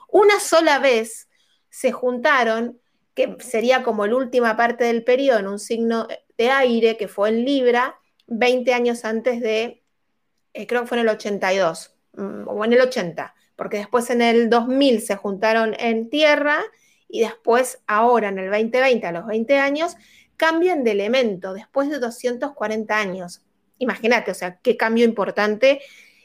Una 0.07 0.39
sola 0.39 0.79
vez 0.79 1.27
se 1.69 1.91
juntaron 1.91 2.79
que 3.15 3.37
sería 3.39 3.81
como 3.81 4.05
la 4.05 4.15
última 4.15 4.55
parte 4.55 4.83
del 4.83 5.03
periodo 5.03 5.39
en 5.39 5.47
un 5.47 5.59
signo 5.59 6.07
de 6.37 6.49
aire, 6.51 6.97
que 6.97 7.07
fue 7.07 7.29
en 7.29 7.45
Libra, 7.45 7.97
20 8.27 8.73
años 8.73 9.05
antes 9.05 9.39
de, 9.41 9.83
eh, 10.53 10.67
creo 10.67 10.81
que 10.81 10.87
fue 10.87 10.97
en 10.97 11.07
el 11.07 11.15
82, 11.15 11.95
mm, 12.13 12.47
o 12.47 12.65
en 12.65 12.73
el 12.73 12.81
80, 12.81 13.33
porque 13.55 13.77
después 13.77 14.09
en 14.09 14.21
el 14.21 14.49
2000 14.49 15.01
se 15.01 15.15
juntaron 15.15 15.75
en 15.79 16.09
Tierra 16.09 16.61
y 17.07 17.21
después 17.21 17.81
ahora 17.87 18.29
en 18.29 18.39
el 18.39 18.51
2020, 18.51 19.07
a 19.07 19.11
los 19.13 19.25
20 19.25 19.57
años, 19.59 19.95
cambian 20.37 20.83
de 20.83 20.91
elemento 20.91 21.53
después 21.53 21.89
de 21.89 21.99
240 21.99 22.97
años. 22.97 23.45
Imagínate, 23.77 24.31
o 24.31 24.33
sea, 24.33 24.59
qué 24.59 24.75
cambio 24.75 25.05
importante. 25.05 25.81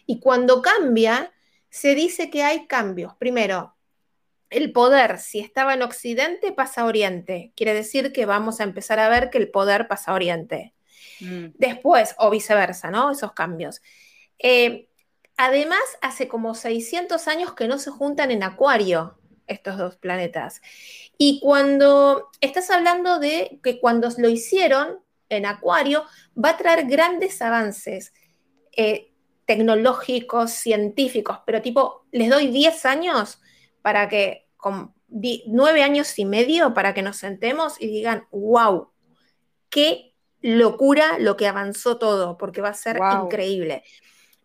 Y 0.07 0.18
cuando 0.18 0.62
cambia, 0.62 1.33
se 1.68 1.94
dice 1.94 2.31
que 2.31 2.42
hay 2.42 2.66
cambios. 2.66 3.14
Primero, 3.16 3.76
el 4.51 4.73
poder, 4.73 5.19
si 5.19 5.39
estaba 5.39 5.75
en 5.75 5.83
Occidente, 5.83 6.53
pasa 6.53 6.83
a 6.83 6.87
Oriente. 6.87 7.53
Quiere 7.57 7.73
decir 7.73 8.13
que 8.13 8.27
vamos 8.27 8.61
a 8.61 8.65
empezar 8.65 8.99
a 8.99 9.09
ver 9.09 9.31
que 9.31 9.39
el 9.39 9.51
poder 9.51 9.87
pasa 9.87 10.11
a 10.11 10.15
Oriente. 10.15 10.75
Mm. 11.21 11.53
Después, 11.55 12.15
o 12.19 12.31
viceversa, 12.31 12.91
¿no? 12.91 13.13
Esos 13.13 13.33
cambios. 13.33 13.81
Eh, 14.41 14.89
además, 15.37 15.81
hace 16.03 16.27
como 16.27 16.55
600 16.55 17.29
años 17.29 17.55
que 17.55 17.69
no 17.69 17.79
se 17.79 17.91
juntan 17.91 18.33
en 18.33 18.43
Acuario 18.43 19.17
estos 19.47 19.79
dos 19.79 19.97
planetas. 19.97 20.63
Y 21.17 21.41
cuando 21.41 22.31
estás 22.41 22.71
hablando 22.71 23.19
de 23.19 23.61
que 23.63 23.81
cuando 23.81 24.09
lo 24.17 24.29
hicieron 24.29 24.99
en 25.29 25.47
Acuario, 25.47 26.05
va 26.43 26.51
a 26.51 26.57
traer 26.57 26.87
grandes 26.87 27.41
avances 27.43 28.13
eh, 28.77 29.13
tecnológicos, 29.45 30.53
científicos, 30.53 31.39
pero 31.45 31.63
tipo, 31.63 32.07
les 32.13 32.31
doy 32.31 32.49
10 32.49 32.87
años 32.87 33.41
para 33.83 34.09
que 34.09 34.47
nueve 35.47 35.83
años 35.83 36.19
y 36.19 36.25
medio 36.25 36.75
para 36.75 36.95
que 36.95 37.03
nos 37.03 37.16
sentemos 37.16 37.81
y 37.81 37.87
digan, 37.88 38.27
wow, 38.31 38.90
qué 39.69 40.14
locura 40.40 41.19
lo 41.19 41.37
que 41.37 41.47
avanzó 41.47 41.99
todo, 41.99 42.38
porque 42.38 42.61
va 42.61 42.71
a 42.71 42.75
ser 42.75 42.99
increíble. 43.23 43.83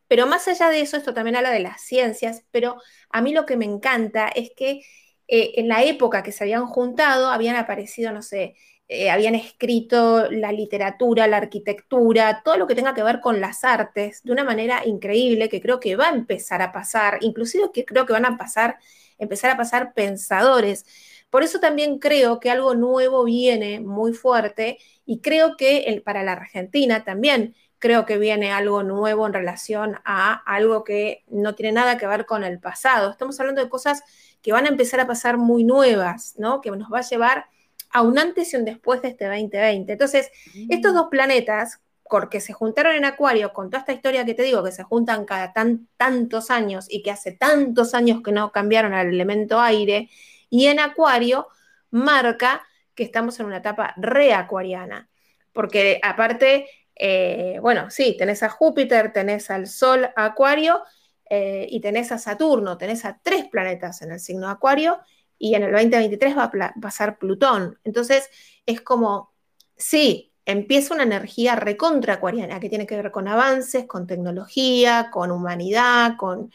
Pero 0.07 0.27
más 0.27 0.47
allá 0.47 0.69
de 0.69 0.81
eso, 0.81 0.97
esto 0.97 1.13
también 1.13 1.35
habla 1.35 1.51
de 1.51 1.59
las 1.59 1.81
ciencias, 1.81 2.43
pero 2.51 2.77
a 3.09 3.21
mí 3.21 3.33
lo 3.33 3.45
que 3.45 3.57
me 3.57 3.65
encanta 3.65 4.27
es 4.27 4.51
que 4.55 4.81
eh, 5.27 5.53
en 5.55 5.67
la 5.67 5.83
época 5.83 6.21
que 6.21 6.31
se 6.31 6.43
habían 6.43 6.67
juntado, 6.67 7.29
habían 7.29 7.55
aparecido, 7.55 8.11
no 8.11 8.21
sé, 8.21 8.55
eh, 8.87 9.09
habían 9.09 9.33
escrito 9.35 10.29
la 10.29 10.51
literatura, 10.51 11.27
la 11.27 11.37
arquitectura, 11.37 12.41
todo 12.43 12.57
lo 12.57 12.67
que 12.67 12.75
tenga 12.75 12.93
que 12.93 13.03
ver 13.03 13.19
con 13.19 13.41
las 13.41 13.63
artes, 13.63 14.21
de 14.23 14.31
una 14.31 14.43
manera 14.43 14.85
increíble 14.85 15.49
que 15.49 15.61
creo 15.61 15.79
que 15.79 15.95
va 15.95 16.09
a 16.09 16.15
empezar 16.15 16.61
a 16.61 16.71
pasar, 16.71 17.17
inclusive 17.21 17.71
que 17.73 17.85
creo 17.85 18.05
que 18.05 18.13
van 18.13 18.25
a 18.25 18.37
pasar, 18.37 18.77
empezar 19.17 19.51
a 19.51 19.57
pasar 19.57 19.93
pensadores. 19.93 20.85
Por 21.31 21.43
eso 21.43 21.59
también 21.59 21.99
creo 21.99 22.39
que 22.39 22.51
algo 22.51 22.75
nuevo 22.75 23.23
viene 23.25 23.79
muy 23.79 24.13
fuerte 24.13 24.77
y 25.05 25.19
creo 25.21 25.57
que 25.57 26.01
para 26.05 26.23
la 26.23 26.33
Argentina 26.33 27.03
también 27.03 27.55
creo 27.79 28.05
que 28.05 28.17
viene 28.17 28.51
algo 28.51 28.83
nuevo 28.83 29.27
en 29.27 29.33
relación 29.33 29.97
a 30.05 30.33
algo 30.45 30.83
que 30.83 31.23
no 31.27 31.55
tiene 31.55 31.71
nada 31.73 31.97
que 31.97 32.07
ver 32.07 32.25
con 32.25 32.43
el 32.43 32.59
pasado. 32.59 33.11
Estamos 33.11 33.39
hablando 33.39 33.63
de 33.63 33.69
cosas 33.69 34.03
que 34.41 34.51
van 34.51 34.65
a 34.65 34.69
empezar 34.69 34.99
a 34.99 35.07
pasar 35.07 35.37
muy 35.37 35.63
nuevas, 35.63 36.35
¿no? 36.37 36.61
Que 36.61 36.71
nos 36.71 36.91
va 36.91 36.99
a 36.99 37.01
llevar 37.01 37.47
a 37.91 38.01
un 38.01 38.17
antes 38.19 38.53
y 38.53 38.57
un 38.57 38.65
después 38.65 39.01
de 39.01 39.09
este 39.09 39.25
2020. 39.25 39.93
Entonces, 39.93 40.31
estos 40.69 40.91
mm. 40.91 40.95
dos 40.95 41.07
planetas, 41.09 41.81
porque 42.09 42.39
se 42.39 42.53
juntaron 42.53 42.95
en 42.95 43.05
Acuario 43.05 43.51
con 43.53 43.69
toda 43.69 43.79
esta 43.79 43.93
historia 43.93 44.25
que 44.25 44.33
te 44.33 44.43
digo, 44.43 44.63
que 44.63 44.71
se 44.71 44.83
juntan 44.83 45.25
cada 45.25 45.53
tan, 45.53 45.87
tantos 45.97 46.51
años 46.51 46.85
y 46.89 47.01
que 47.01 47.11
hace 47.11 47.31
tantos 47.31 47.93
años 47.93 48.21
que 48.23 48.31
no 48.31 48.51
cambiaron 48.51 48.93
al 48.93 49.07
elemento 49.07 49.59
aire, 49.59 50.09
y 50.49 50.67
en 50.67 50.79
Acuario 50.79 51.47
marca 51.89 52.61
que 52.93 53.03
estamos 53.03 53.39
en 53.39 53.47
una 53.47 53.57
etapa 53.57 53.93
reacuariana, 53.97 55.09
porque 55.51 55.99
aparte, 56.03 56.67
eh, 56.95 57.57
bueno, 57.61 57.89
sí, 57.89 58.15
tenés 58.17 58.43
a 58.43 58.49
Júpiter, 58.49 59.11
tenés 59.11 59.49
al 59.49 59.67
Sol 59.67 60.09
Acuario, 60.15 60.81
eh, 61.27 61.67
y 61.69 61.79
tenés 61.79 62.11
a 62.11 62.19
Saturno, 62.19 62.77
tenés 62.77 63.03
a 63.03 63.19
tres 63.21 63.45
planetas 63.45 64.01
en 64.03 64.11
el 64.11 64.19
signo 64.19 64.47
Acuario 64.47 64.99
y 65.37 65.55
en 65.55 65.63
el 65.63 65.71
2023 65.71 66.37
va 66.37 66.43
a 66.43 66.73
pasar 66.81 67.17
Plutón. 67.17 67.79
Entonces 67.83 68.29
es 68.65 68.81
como, 68.81 69.33
sí, 69.75 70.33
empieza 70.45 70.93
una 70.93 71.03
energía 71.03 71.55
recontra 71.55 72.15
acuariana 72.15 72.59
que 72.59 72.69
tiene 72.69 72.85
que 72.85 72.95
ver 72.95 73.11
con 73.11 73.27
avances, 73.27 73.85
con 73.85 74.07
tecnología, 74.07 75.09
con 75.11 75.31
humanidad, 75.31 76.15
con, 76.17 76.51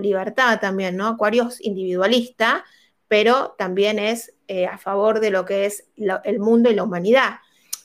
libertad 0.00 0.58
también, 0.58 0.96
¿no? 0.96 1.06
Acuario 1.06 1.48
es 1.48 1.60
individualista, 1.60 2.64
pero 3.08 3.54
también 3.58 3.98
es 3.98 4.32
eh, 4.48 4.66
a 4.66 4.78
favor 4.78 5.20
de 5.20 5.30
lo 5.30 5.44
que 5.44 5.66
es 5.66 5.88
el 5.96 6.38
mundo 6.38 6.70
y 6.70 6.74
la 6.74 6.84
humanidad. 6.84 7.40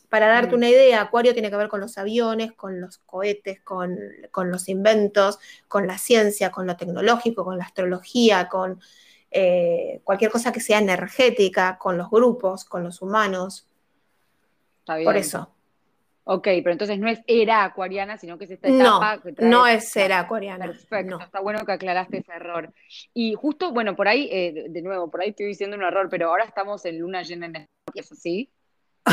Para 0.10 0.28
darte 0.28 0.56
mm. 0.56 0.58
una 0.58 0.70
idea, 0.70 1.02
Acuario 1.02 1.34
tiene 1.34 1.50
que 1.50 1.58
ver 1.58 1.68
con 1.68 1.82
los 1.82 1.98
aviones, 1.98 2.54
con 2.54 2.80
los 2.80 3.00
cohetes, 3.00 3.60
con, 3.62 4.00
los 4.34 4.70
inventos, 4.70 5.40
con 5.68 5.86
la 5.86 5.98
ciencia, 5.98 6.50
con 6.50 6.66
lo 6.66 6.78
tecnológico, 6.78 7.44
con 7.44 7.58
la 7.58 7.66
astrología, 7.66 8.48
con 8.48 8.80
eh, 9.32 10.02
cualquier 10.04 10.32
cosa 10.32 10.52
que 10.52 10.60
sea 10.60 10.80
energética, 10.80 11.78
con 11.78 11.98
los 11.98 12.10
grupos, 12.10 12.66
con 12.66 12.84
los 12.84 13.02
humanos. 13.02 13.68
Está 14.80 14.96
bien. 14.96 15.06
Por 15.06 15.18
eso. 15.18 15.52
Ok, 16.30 16.44
pero 16.44 16.72
entonces 16.72 17.00
no 17.00 17.08
es 17.08 17.22
era 17.26 17.64
acuariana, 17.64 18.18
sino 18.18 18.38
que 18.38 18.44
es 18.44 18.52
esta 18.52 18.68
etapa. 18.68 19.22
No, 19.38 19.50
no 19.50 19.68
es 19.68 19.96
era 19.96 20.20
acuariana. 20.20 20.66
Perfecto, 20.66 21.20
está 21.22 21.40
bueno 21.40 21.66
que 21.66 21.72
aclaraste 21.72 22.18
ese 22.18 22.34
error. 22.34 22.74
Y 23.14 23.34
justo, 23.34 23.72
bueno, 23.72 23.96
por 23.96 24.10
ahí, 24.10 24.28
eh, 24.30 24.66
de 24.70 24.82
nuevo, 24.82 25.10
por 25.10 25.22
ahí 25.22 25.30
estoy 25.30 25.46
diciendo 25.46 25.78
un 25.78 25.84
error, 25.84 26.10
pero 26.10 26.28
ahora 26.28 26.44
estamos 26.44 26.84
en 26.84 27.00
luna 27.00 27.24
llena 27.24 27.46
en 27.46 27.66
¿es 27.94 28.12
así? 28.12 28.52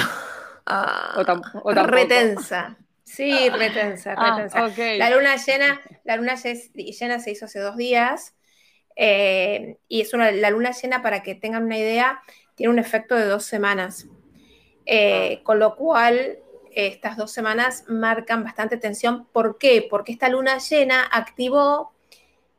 Ah, 0.66 1.22
retensa. 1.66 2.78
Sí, 3.02 3.50
retensa, 3.50 4.14
ah, 4.16 4.48
retensa. 4.48 4.96
La 4.96 5.10
luna 5.10 5.36
llena, 5.36 5.78
la 6.04 6.16
luna 6.16 6.36
llena 6.36 7.18
se 7.18 7.30
hizo 7.32 7.44
hace 7.44 7.58
dos 7.58 7.76
días 7.76 8.34
eh, 8.96 9.78
y 9.88 10.00
es 10.00 10.14
una, 10.14 10.30
la 10.30 10.50
luna 10.50 10.72
llena, 10.72 11.02
para 11.02 11.22
que 11.22 11.34
tengan 11.34 11.64
una 11.64 11.78
idea, 11.78 12.22
tiene 12.54 12.72
un 12.72 12.78
efecto 12.78 13.14
de 13.14 13.26
dos 13.26 13.44
semanas. 13.44 14.06
Eh, 14.86 15.38
ah. 15.38 15.42
con 15.44 15.58
lo 15.58 15.76
cual, 15.76 16.38
estas 16.72 17.16
dos 17.16 17.30
semanas 17.32 17.84
marcan 17.88 18.44
bastante 18.44 18.76
tensión. 18.76 19.26
¿Por 19.32 19.58
qué? 19.58 19.86
Porque 19.88 20.12
esta 20.12 20.28
luna 20.28 20.58
llena 20.58 21.02
activó 21.02 21.94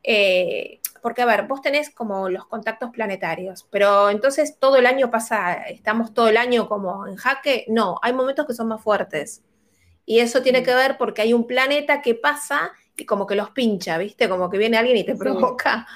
eh, 0.07 0.79
porque, 1.01 1.23
a 1.23 1.25
ver, 1.25 1.47
vos 1.47 1.61
tenés 1.61 1.89
como 1.89 2.29
los 2.29 2.45
contactos 2.45 2.91
planetarios, 2.91 3.67
pero 3.71 4.09
entonces 4.09 4.57
todo 4.59 4.77
el 4.77 4.85
año 4.85 5.09
pasa, 5.11 5.53
estamos 5.53 6.13
todo 6.13 6.29
el 6.29 6.37
año 6.37 6.67
como 6.67 7.07
en 7.07 7.15
jaque. 7.15 7.65
No, 7.67 7.99
hay 8.01 8.13
momentos 8.13 8.45
que 8.45 8.53
son 8.53 8.67
más 8.67 8.81
fuertes. 8.81 9.43
Y 10.05 10.19
eso 10.19 10.41
tiene 10.41 10.61
mm. 10.61 10.63
que 10.63 10.75
ver 10.75 10.97
porque 10.97 11.23
hay 11.23 11.33
un 11.33 11.47
planeta 11.47 12.01
que 12.01 12.13
pasa 12.15 12.71
y 12.95 13.05
como 13.05 13.25
que 13.25 13.35
los 13.35 13.49
pincha, 13.51 13.97
¿viste? 13.97 14.29
Como 14.29 14.49
que 14.49 14.57
viene 14.57 14.77
alguien 14.77 14.97
y 14.97 15.03
te 15.03 15.15
provoca 15.15 15.87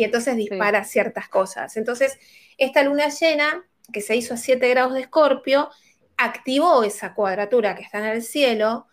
y 0.00 0.04
entonces 0.04 0.34
dispara 0.34 0.82
ciertas 0.84 1.28
cosas. 1.28 1.76
Entonces, 1.76 2.18
esta 2.56 2.82
luna 2.82 3.10
llena, 3.10 3.66
que 3.92 4.00
se 4.00 4.16
hizo 4.16 4.32
a 4.32 4.38
7 4.38 4.66
grados 4.70 4.94
de 4.94 5.00
escorpio, 5.00 5.68
activó 6.16 6.84
esa 6.84 7.12
cuadratura 7.12 7.74
que 7.74 7.82
está 7.82 7.98
en 7.98 8.06
el 8.06 8.22
cielo, 8.22 8.86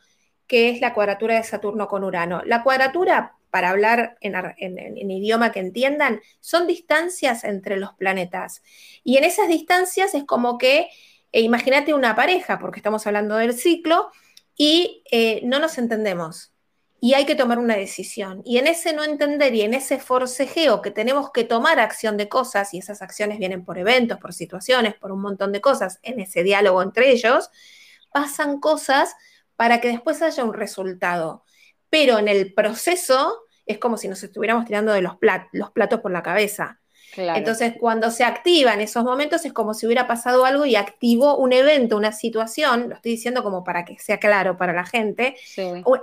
que 0.47 0.69
es 0.69 0.81
la 0.81 0.93
cuadratura 0.93 1.35
de 1.35 1.43
Saturno 1.43 1.87
con 1.87 2.03
Urano. 2.03 2.41
La 2.43 2.61
cuadratura 2.61 3.35
para 3.49 3.69
hablar 3.69 4.17
en, 4.19 5.09
idioma 5.11 5.53
que 5.53 5.61
entiendan, 5.61 6.19
son 6.41 6.67
distancias 6.67 7.45
entre 7.45 7.77
los 7.77 7.93
planetas. 7.93 8.61
Y 9.05 9.15
en 9.15 9.23
esas 9.23 9.47
distancias 9.47 10.13
es 10.13 10.25
como 10.25 10.57
que, 10.57 10.89
eh, 11.31 11.39
imagínate 11.39 11.93
una 11.93 12.17
pareja, 12.17 12.59
porque 12.59 12.79
estamos 12.79 13.07
hablando 13.07 13.37
del 13.37 13.53
ciclo, 13.53 14.11
y 14.57 15.03
eh, 15.09 15.39
no 15.45 15.59
nos 15.59 15.77
entendemos. 15.77 16.51
Y 16.99 17.13
hay 17.13 17.25
que 17.25 17.35
tomar 17.35 17.59
una 17.59 17.75
decisión. 17.75 18.41
Y 18.43 18.57
en 18.57 18.67
ese 18.67 18.93
no 18.93 19.03
entender 19.03 19.53
y 19.53 19.61
en 19.61 19.73
ese 19.73 19.99
forcejeo 19.99 20.81
que 20.81 20.91
tenemos 20.91 21.31
que 21.31 21.43
tomar 21.43 21.79
acción 21.79 22.17
de 22.17 22.27
cosas, 22.27 22.73
y 22.73 22.79
esas 22.79 23.01
acciones 23.01 23.37
vienen 23.37 23.63
por 23.63 23.77
eventos, 23.77 24.17
por 24.19 24.33
situaciones, 24.33 24.95
por 24.95 25.11
un 25.11 25.21
montón 25.21 25.51
de 25.51 25.61
cosas, 25.61 25.99
en 26.01 26.19
ese 26.19 26.43
diálogo 26.43 26.81
entre 26.81 27.11
ellos, 27.11 27.51
pasan 28.11 28.59
cosas 28.59 29.15
para 29.55 29.79
que 29.79 29.89
después 29.89 30.21
haya 30.21 30.43
un 30.43 30.53
resultado. 30.53 31.43
Pero 31.89 32.17
en 32.19 32.27
el 32.27 32.53
proceso 32.53 33.43
es 33.65 33.77
como 33.77 33.97
si 33.97 34.07
nos 34.07 34.23
estuviéramos 34.23 34.65
tirando 34.65 34.93
de 34.93 35.01
los, 35.01 35.17
los 35.51 35.71
platos 35.71 35.99
por 35.99 36.11
la 36.11 36.23
cabeza. 36.23 36.79
Entonces, 37.17 37.73
cuando 37.79 38.11
se 38.11 38.23
activa 38.23 38.73
en 38.73 38.81
esos 38.81 39.03
momentos 39.03 39.43
es 39.45 39.53
como 39.53 39.73
si 39.73 39.85
hubiera 39.85 40.07
pasado 40.07 40.45
algo 40.45 40.65
y 40.65 40.75
activó 40.75 41.37
un 41.37 41.53
evento, 41.53 41.97
una 41.97 42.11
situación, 42.11 42.89
lo 42.89 42.95
estoy 42.95 43.13
diciendo 43.13 43.43
como 43.43 43.63
para 43.63 43.85
que 43.85 43.97
sea 43.99 44.19
claro 44.19 44.57
para 44.57 44.73
la 44.73 44.85
gente, 44.85 45.35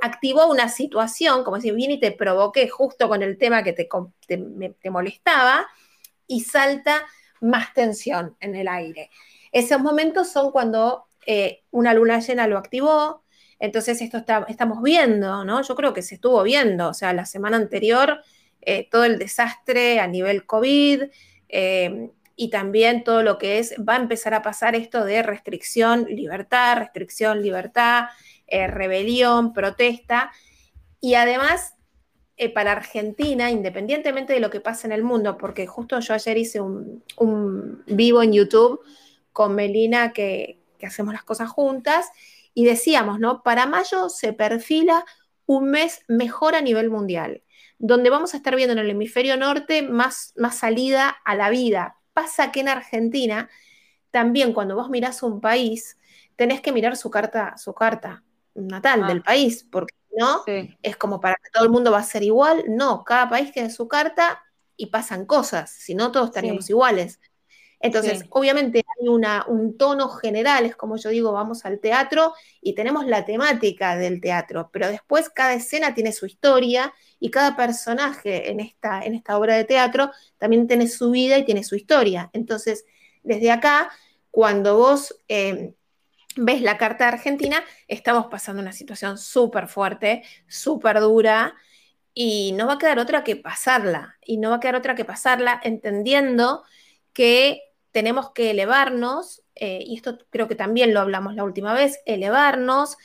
activó 0.03 0.51
una 0.51 0.69
situación, 0.69 1.45
como 1.45 1.61
si 1.61 1.71
viene 1.71 1.95
y 1.95 2.01
te 2.01 2.13
provoqué 2.13 2.69
justo 2.69 3.09
con 3.09 3.23
el 3.23 3.39
tema 3.39 3.63
que 3.63 3.73
te, 3.73 3.89
te, 4.27 4.91
molestaba 4.91 5.67
y 6.27 6.41
salta 6.41 7.05
más 7.41 7.73
tensión 7.75 8.37
en 8.41 8.57
el 8.57 8.69
aire. 8.69 9.11
Esos 9.53 9.81
momentos 9.81 10.31
son 10.31 10.51
cuando 10.51 11.07
eh, 11.27 11.63
una 11.71 11.95
luna 11.95 12.19
llena 12.19 12.47
lo 12.47 12.59
activó, 12.59 13.25
entonces, 13.59 14.03
esto 14.03 14.19
estamos 14.49 14.83
viendo, 14.83 15.45
¿no? 15.45 15.63
Yo 15.63 15.75
creo 15.75 15.95
que 15.95 16.03
se 16.03 16.17
estuvo 16.17 16.43
viendo, 16.43 16.89
o 16.89 16.95
sea, 16.95 17.13
la 17.13 17.25
semana 17.25 17.57
anterior, 17.57 18.21
eh, 18.67 18.89
todo 18.91 19.05
el 19.05 19.19
desastre 19.19 20.01
a 20.01 20.07
nivel 20.07 20.47
COVID 20.47 21.05
eh, 21.49 22.11
y 22.37 22.51
también 22.51 23.05
todo 23.05 23.23
lo 23.23 23.39
que 23.39 23.59
es, 23.59 23.75
va 23.87 23.95
a 23.95 24.01
empezar 24.01 24.35
a 24.35 24.43
pasar 24.43 24.75
esto 24.75 25.05
de 25.05 25.23
restricción, 25.23 26.07
libertad, 26.09 26.79
restricción, 26.79 27.43
libertad, 27.43 28.07
eh, 28.47 28.67
rebelión, 28.67 29.53
protesta. 29.53 30.33
Y 31.01 31.15
además, 31.15 31.75
para 32.55 32.73
Argentina, 32.73 33.51
independientemente 33.51 34.33
de 34.33 34.41
lo 34.41 34.51
que 34.51 34.61
pase 34.61 34.89
en 34.89 34.93
el 34.93 35.05
mundo, 35.05 35.39
porque 35.39 35.67
justo 35.67 36.01
yo 36.01 36.15
ayer 36.15 36.37
hice 36.37 36.61
un, 36.61 37.85
vivo 37.87 38.23
en 38.23 38.33
YouTube 38.33 38.81
con 39.33 39.55
Melina 39.55 40.13
que, 40.13 40.59
que 40.79 40.87
hacemos 40.87 41.15
las 41.15 41.23
cosas 41.23 41.49
juntas 41.49 42.11
y 42.55 42.65
decíamos, 42.65 43.21
¿no? 43.21 43.43
Para 43.43 43.67
mayo 43.67 44.09
se 44.09 44.33
perfila 44.33 45.05
un 45.47 45.71
mes 45.71 46.03
mejor 46.09 46.55
a 46.55 46.63
nivel 46.63 46.91
mundial, 46.91 47.43
donde 47.79 48.11
vamos 48.11 48.35
a 48.35 48.37
estar 48.37 48.55
viendo 48.57 48.73
en 48.73 48.79
el 48.79 48.91
hemisferio 48.91 49.37
norte 49.37 49.83
más, 49.83 50.33
más 50.37 50.57
salida 50.57 51.17
a 51.25 51.35
la 51.35 51.51
vida. 51.51 51.99
Pasa 52.13 52.53
que 52.53 52.61
en 52.61 52.69
Argentina, 52.69 53.49
también 54.11 54.53
cuando 54.53 54.77
vos 54.77 54.91
mirás 54.91 55.23
un 55.23 55.41
país, 55.41 55.99
tenés 56.37 56.61
que 56.61 56.73
mirar 56.73 56.97
su 56.97 57.11
carta, 57.11 57.57
su 57.57 57.75
carta 57.75 58.23
natal 58.55 59.07
del 59.07 59.19
ah. 59.19 59.25
país, 59.25 59.67
porque 59.71 59.95
no 60.17 60.45
es 60.47 60.97
como 60.97 61.21
para 61.21 61.35
que 61.35 61.51
todo 61.53 61.65
el 61.65 61.71
mundo 61.71 61.91
va 61.91 61.99
a 61.99 62.05
ser 62.05 62.23
igual. 62.23 62.65
No, 62.69 63.05
cada 63.05 63.29
país 63.29 63.53
tiene 63.53 63.71
su 63.71 63.89
carta 63.89 64.43
y 64.77 64.87
pasan 64.87 65.27
cosas, 65.27 65.71
si 65.71 65.95
no 65.95 66.13
todos 66.13 66.29
estaríamos 66.29 66.69
iguales. 66.71 67.21
Entonces, 67.85 68.25
obviamente 68.31 68.79
hay 68.79 69.09
una, 69.09 69.45
un 69.47 69.77
tono 69.77 70.09
general, 70.09 70.65
es 70.65 70.75
como 70.75 70.97
yo 70.97 71.11
digo, 71.11 71.33
vamos 71.33 71.67
al 71.67 71.81
teatro 71.81 72.33
y 72.63 72.75
tenemos 72.75 73.07
la 73.07 73.27
temática 73.27 73.95
del 73.95 74.23
teatro, 74.23 74.71
pero 74.73 74.89
después 74.89 75.29
cada 75.29 75.53
escena 75.53 75.93
tiene 75.93 76.13
su 76.13 76.25
historia 76.25 76.95
y 77.21 77.31
cada 77.31 77.57
personaje 77.57 78.51
en 78.51 78.61
esta, 78.61 79.03
en 79.03 79.15
esta 79.15 79.37
obra 79.37 79.55
de 79.55 79.65
teatro 79.65 80.11
también 80.39 80.67
tiene 80.67 80.89
su 80.89 81.11
vida 81.11 81.37
y 81.37 81.45
tiene 81.45 81.63
su 81.63 81.77
historia. 81.77 82.31
Entonces, 82.33 82.87
desde 83.23 83.51
acá, 83.51 83.91
cuando 84.31 84.79
vos 84.79 85.21
eh, 85.29 85.75
ves 86.37 86.63
la 86.63 86.79
carta 86.79 87.05
de 87.05 87.13
Argentina, 87.13 87.63
estamos 87.87 88.29
pasando 88.31 88.63
una 88.63 88.73
situación 88.73 89.19
súper 89.19 89.69
fuerte, 89.69 90.23
súper 90.49 91.01
dura, 91.01 91.55
y 92.15 92.53
no 92.53 92.67
va 92.67 92.75
a 92.75 92.79
quedar 92.79 92.99
otra 92.99 93.25
que 93.25 93.37
pasarla, 93.37 94.17
y 94.25 94.39
no 94.39 94.49
va 94.49 94.57
a 94.57 94.61
quedar 94.61 94.77
otra 94.77 94.95
que 94.95 95.05
pasarla 95.05 95.61
entendiendo 95.63 96.65
que 97.13 97.64
tenemos 97.95 98.33
que 98.33 98.51
elevarnos, 98.51 99.45
eh, 99.55 99.85
y 99.87 99.95
esto 99.95 100.19
creo 100.29 100.49
que 100.49 100.57
también 100.57 100.93
lo 100.93 100.99
hablamos 100.99 101.37
la 101.37 101.45
última 101.45 101.75
vez, 101.75 102.01
elevarnos, 102.07 102.97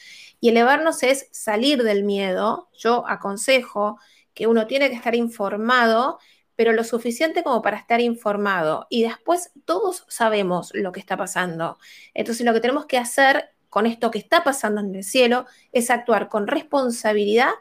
y 0.42 0.50
elevarnos 0.50 1.04
es 1.04 1.28
salir 1.32 1.84
del 1.84 2.04
miedo. 2.04 2.70
Yo 2.76 3.08
aconsejo 3.08 4.00
que 4.34 4.48
uno 4.48 4.66
tiene 4.66 4.90
que 4.90 4.96
estar 4.96 5.14
informado, 5.14 6.18
pero 6.56 6.74
lo 6.74 6.84
suficiente 6.84 7.44
como 7.44 7.62
para 7.62 7.78
estar 7.78 8.02
informado. 8.02 8.88
Y 8.90 9.04
después 9.04 9.52
todos 9.64 10.06
sabemos 10.08 10.72
lo 10.74 10.92
que 10.92 11.00
está 11.00 11.18
pasando. 11.18 11.78
Entonces 12.16 12.44
lo 12.44 12.54
que 12.54 12.62
tenemos 12.62 12.88
que 12.88 12.98
hacer 12.98 13.52
con 13.70 13.86
esto 13.86 14.10
que 14.10 14.18
está 14.18 14.44
pasando 14.44 14.82
en 14.82 14.96
el 14.96 15.04
cielo 15.04 15.46
es 15.72 15.92
actuar 15.92 16.30
con 16.30 16.48
responsabilidad, 16.48 17.52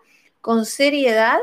con 0.41 0.65
seriedad 0.65 1.41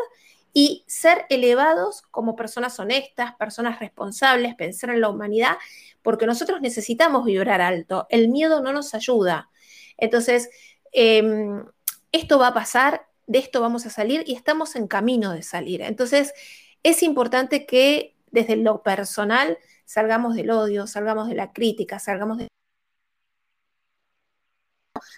y 0.57 0.85
ser 0.87 1.25
elevados 1.27 2.01
como 2.11 2.37
personas 2.37 2.79
honestas, 2.79 3.35
personas 3.35 3.77
responsables, 3.77 4.55
pensar 4.55 4.89
en 4.89 5.01
la 5.01 5.09
humanidad, 5.09 5.57
porque 6.01 6.25
nosotros 6.25 6.61
necesitamos 6.61 7.25
vibrar 7.25 7.59
alto. 7.59 8.07
El 8.09 8.29
miedo 8.29 8.61
no 8.61 8.71
nos 8.71 8.93
ayuda. 8.95 9.49
Entonces, 9.97 10.49
em, 10.93 11.65
esto 12.13 12.39
va 12.39 12.47
a 12.47 12.53
pasar, 12.53 13.05
de 13.27 13.39
esto 13.39 13.59
vamos 13.59 13.85
a 13.85 13.89
salir 13.89 14.23
y 14.25 14.33
estamos 14.33 14.77
en 14.77 14.87
camino 14.87 15.33
de 15.33 15.43
salir. 15.43 15.81
Entonces, 15.81 16.33
es 16.83 17.03
importante 17.03 17.65
que 17.65 18.15
desde 18.31 18.55
lo 18.55 18.81
personal 18.81 19.57
salgamos 19.83 20.35
del 20.35 20.51
odio, 20.51 20.87
salgamos 20.87 21.27
de 21.27 21.35
la 21.35 21.51
crítica, 21.51 21.99
salgamos 21.99 22.37
de... 22.37 22.47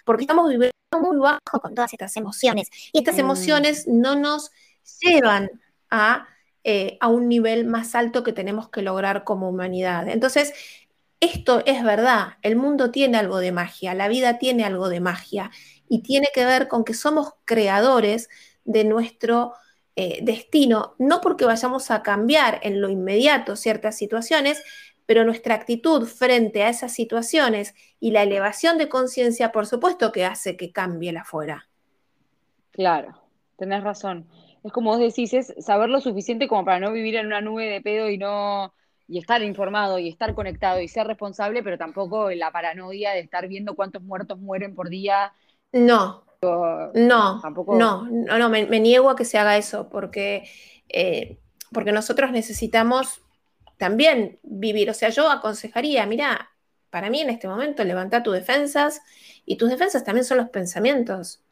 Porque 0.04 0.22
estamos 0.24 0.48
viviendo 0.48 0.72
muy 1.00 1.18
bajo 1.18 1.60
con 1.62 1.76
todas 1.76 1.92
estas 1.92 2.16
emociones 2.16 2.70
y 2.92 2.98
estas 2.98 3.14
mm. 3.14 3.20
emociones 3.20 3.86
no 3.86 4.16
nos 4.16 4.50
llevan 5.00 5.50
eh, 6.64 6.98
a, 7.00 7.08
un 7.08 7.28
nivel 7.28 7.66
más 7.66 7.94
alto 7.94 8.22
que 8.22 8.32
tenemos 8.32 8.68
que 8.68 8.82
lograr 8.82 9.24
como 9.24 9.48
humanidad. 9.48 10.08
Entonces, 10.08 10.52
esto 11.20 11.62
es 11.66 11.82
verdad, 11.82 12.34
el 12.42 12.56
mundo 12.56 12.90
tiene 12.90 13.18
algo 13.18 13.38
de 13.38 13.52
magia, 13.52 13.94
la 13.94 14.08
vida 14.08 14.38
tiene 14.38 14.64
algo 14.64 14.88
de 14.88 15.00
magia 15.00 15.50
y 15.88 16.02
tiene 16.02 16.28
que 16.32 16.44
ver 16.44 16.68
con 16.68 16.84
que 16.84 16.94
somos 16.94 17.34
creadores 17.44 18.28
de 18.64 18.84
nuestro 18.84 19.54
eh, 19.96 20.20
destino, 20.22 20.94
no 20.98 21.20
porque 21.20 21.44
vayamos 21.44 21.90
a 21.90 22.02
cambiar 22.02 22.60
en 22.62 22.80
lo 22.80 22.88
inmediato 22.88 23.56
ciertas 23.56 23.96
situaciones, 23.96 24.62
pero 25.06 25.24
nuestra 25.24 25.54
actitud 25.54 26.06
frente 26.06 26.62
a 26.62 26.68
esas 26.68 26.92
situaciones 26.92 27.74
y 27.98 28.10
la 28.10 28.22
elevación 28.22 28.78
de 28.78 28.88
conciencia, 28.88 29.50
por 29.50 29.66
supuesto 29.66 30.12
que 30.12 30.24
hace 30.24 30.56
que 30.56 30.70
cambie 30.70 31.12
la 31.12 31.24
fuera. 31.24 31.68
Claro, 32.70 33.20
tenés 33.56 33.82
razón 33.82 34.28
es 34.64 34.72
como 34.72 34.90
vos 34.90 35.00
decís, 35.00 35.32
es 35.34 35.54
saber 35.58 35.88
lo 35.88 36.00
suficiente 36.00 36.48
como 36.48 36.64
para 36.64 36.80
no 36.80 36.92
vivir 36.92 37.16
en 37.16 37.26
una 37.26 37.40
nube 37.40 37.66
de 37.66 37.80
pedo 37.80 38.08
y 38.08 38.18
no 38.18 38.72
y 39.08 39.18
estar 39.18 39.42
informado 39.42 39.98
y 39.98 40.08
estar 40.08 40.34
conectado 40.34 40.80
y 40.80 40.88
ser 40.88 41.06
responsable, 41.06 41.62
pero 41.62 41.78
tampoco 41.78 42.30
la 42.30 42.52
paranoia 42.52 43.12
de 43.12 43.20
estar 43.20 43.48
viendo 43.48 43.74
cuántos 43.74 44.02
muertos 44.02 44.38
mueren 44.38 44.74
por 44.74 44.90
día. 44.90 45.32
No, 45.72 46.24
no, 46.42 47.40
tampoco... 47.40 47.76
no, 47.76 48.06
no, 48.10 48.38
no, 48.38 48.48
me, 48.50 48.66
niego 48.80 49.08
a 49.08 49.16
que 49.16 49.24
se 49.24 49.38
haga 49.38 49.56
eso, 49.56 49.88
porque, 49.88 50.48
eh, 50.90 51.38
porque 51.72 51.90
nosotros 51.90 52.30
necesitamos 52.30 53.22
también 53.78 54.38
vivir. 54.42 54.90
O 54.90 54.94
sea, 54.94 55.08
yo 55.08 55.30
aconsejaría, 55.30 56.04
mira, 56.04 56.50
para 56.90 57.08
mí 57.08 57.22
en 57.22 57.30
este 57.30 57.48
momento 57.48 57.84
levanta 57.84 58.22
tus 58.22 58.34
defensas 58.34 59.00
y 59.46 59.56
tus 59.56 59.70
defensas 59.70 60.04
también 60.04 60.24
son 60.24 60.36
los 60.36 60.50
pensamientos. 60.50 61.42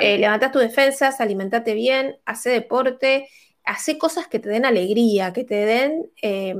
Eh, 0.00 0.18
levanta 0.18 0.52
tus 0.52 0.62
defensas, 0.62 1.20
alimentate 1.20 1.74
bien, 1.74 2.16
hace 2.24 2.50
deporte, 2.50 3.28
hace 3.64 3.98
cosas 3.98 4.28
que 4.28 4.38
te 4.38 4.48
den 4.48 4.64
alegría, 4.64 5.32
que 5.32 5.44
te 5.44 5.54
den, 5.54 6.10
eh, 6.22 6.54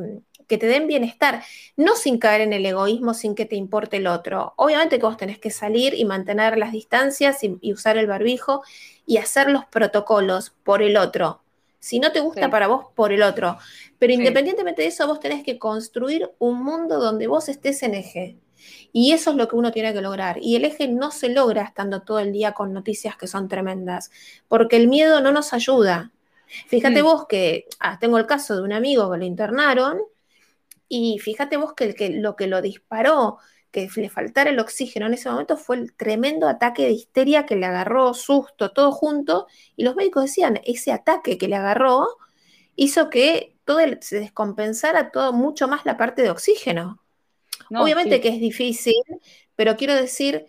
que 0.46 0.58
te 0.58 0.66
den 0.66 0.86
bienestar, 0.86 1.44
no 1.76 1.94
sin 1.94 2.18
caer 2.18 2.40
en 2.40 2.52
el 2.52 2.66
egoísmo, 2.66 3.14
sin 3.14 3.34
que 3.34 3.46
te 3.46 3.56
importe 3.56 3.98
el 3.98 4.06
otro. 4.06 4.54
Obviamente 4.56 4.98
que 4.98 5.06
vos 5.06 5.16
tenés 5.16 5.38
que 5.38 5.50
salir 5.50 5.94
y 5.94 6.04
mantener 6.04 6.58
las 6.58 6.72
distancias 6.72 7.38
y, 7.42 7.72
usar 7.72 7.96
el 7.98 8.06
barbijo 8.06 8.62
y 9.06 9.18
hacer 9.18 9.48
los 9.50 9.64
protocolos 9.66 10.50
por 10.64 10.82
el 10.82 10.96
otro. 10.96 11.42
Si 11.78 11.98
no 11.98 12.12
te 12.12 12.20
gusta 12.20 12.50
para 12.50 12.66
vos, 12.66 12.86
por 12.94 13.12
el 13.12 13.22
otro. 13.22 13.58
Pero 13.98 14.12
independientemente 14.12 14.82
de 14.82 14.88
eso, 14.88 15.06
vos 15.06 15.20
tenés 15.20 15.44
que 15.44 15.58
construir 15.58 16.30
un 16.38 16.62
mundo 16.62 16.98
donde 16.98 17.26
vos 17.26 17.48
estés 17.48 17.82
en 17.82 17.94
eje. 17.94 18.36
Y 18.92 19.12
eso 19.12 19.30
es 19.30 19.36
lo 19.36 19.48
que 19.48 19.56
uno 19.56 19.72
tiene 19.72 19.92
que 19.92 20.00
lograr. 20.00 20.38
Y 20.40 20.56
el 20.56 20.64
eje 20.64 20.88
no 20.88 21.10
se 21.10 21.28
logra 21.28 21.62
estando 21.62 22.02
todo 22.02 22.18
el 22.18 22.32
día 22.32 22.52
con 22.52 22.72
noticias 22.72 23.16
que 23.16 23.26
son 23.26 23.48
tremendas, 23.48 24.10
porque 24.48 24.76
el 24.76 24.88
miedo 24.88 25.20
no 25.20 25.32
nos 25.32 25.52
ayuda. 25.52 26.12
Fíjate 26.66 27.02
mm. 27.02 27.04
vos 27.04 27.26
que 27.28 27.66
ah, 27.78 27.98
tengo 28.00 28.18
el 28.18 28.26
caso 28.26 28.56
de 28.56 28.62
un 28.62 28.72
amigo 28.72 29.10
que 29.10 29.18
lo 29.18 29.24
internaron 29.24 30.00
y 30.88 31.18
fíjate 31.20 31.56
vos 31.56 31.74
que, 31.74 31.94
que 31.94 32.10
lo 32.10 32.34
que 32.34 32.48
lo 32.48 32.60
disparó, 32.60 33.38
que 33.70 33.88
le 33.94 34.10
faltara 34.10 34.50
el 34.50 34.58
oxígeno 34.58 35.06
en 35.06 35.14
ese 35.14 35.30
momento 35.30 35.56
fue 35.56 35.76
el 35.76 35.94
tremendo 35.94 36.48
ataque 36.48 36.82
de 36.82 36.92
histeria 36.92 37.46
que 37.46 37.56
le 37.56 37.66
agarró, 37.66 38.14
susto, 38.14 38.72
todo 38.72 38.92
junto. 38.92 39.46
Y 39.76 39.84
los 39.84 39.94
médicos 39.94 40.24
decían, 40.24 40.60
ese 40.64 40.92
ataque 40.92 41.38
que 41.38 41.48
le 41.48 41.56
agarró 41.56 42.08
hizo 42.74 43.10
que 43.10 43.56
todo 43.64 43.78
se 44.00 44.18
descompensara 44.18 45.12
todo 45.12 45.32
mucho 45.32 45.68
más 45.68 45.86
la 45.86 45.96
parte 45.96 46.22
de 46.22 46.30
oxígeno. 46.30 47.00
Obviamente 47.70 48.20
que 48.20 48.28
es 48.28 48.40
difícil, 48.40 49.02
pero 49.56 49.76
quiero 49.76 49.94
decir, 49.94 50.46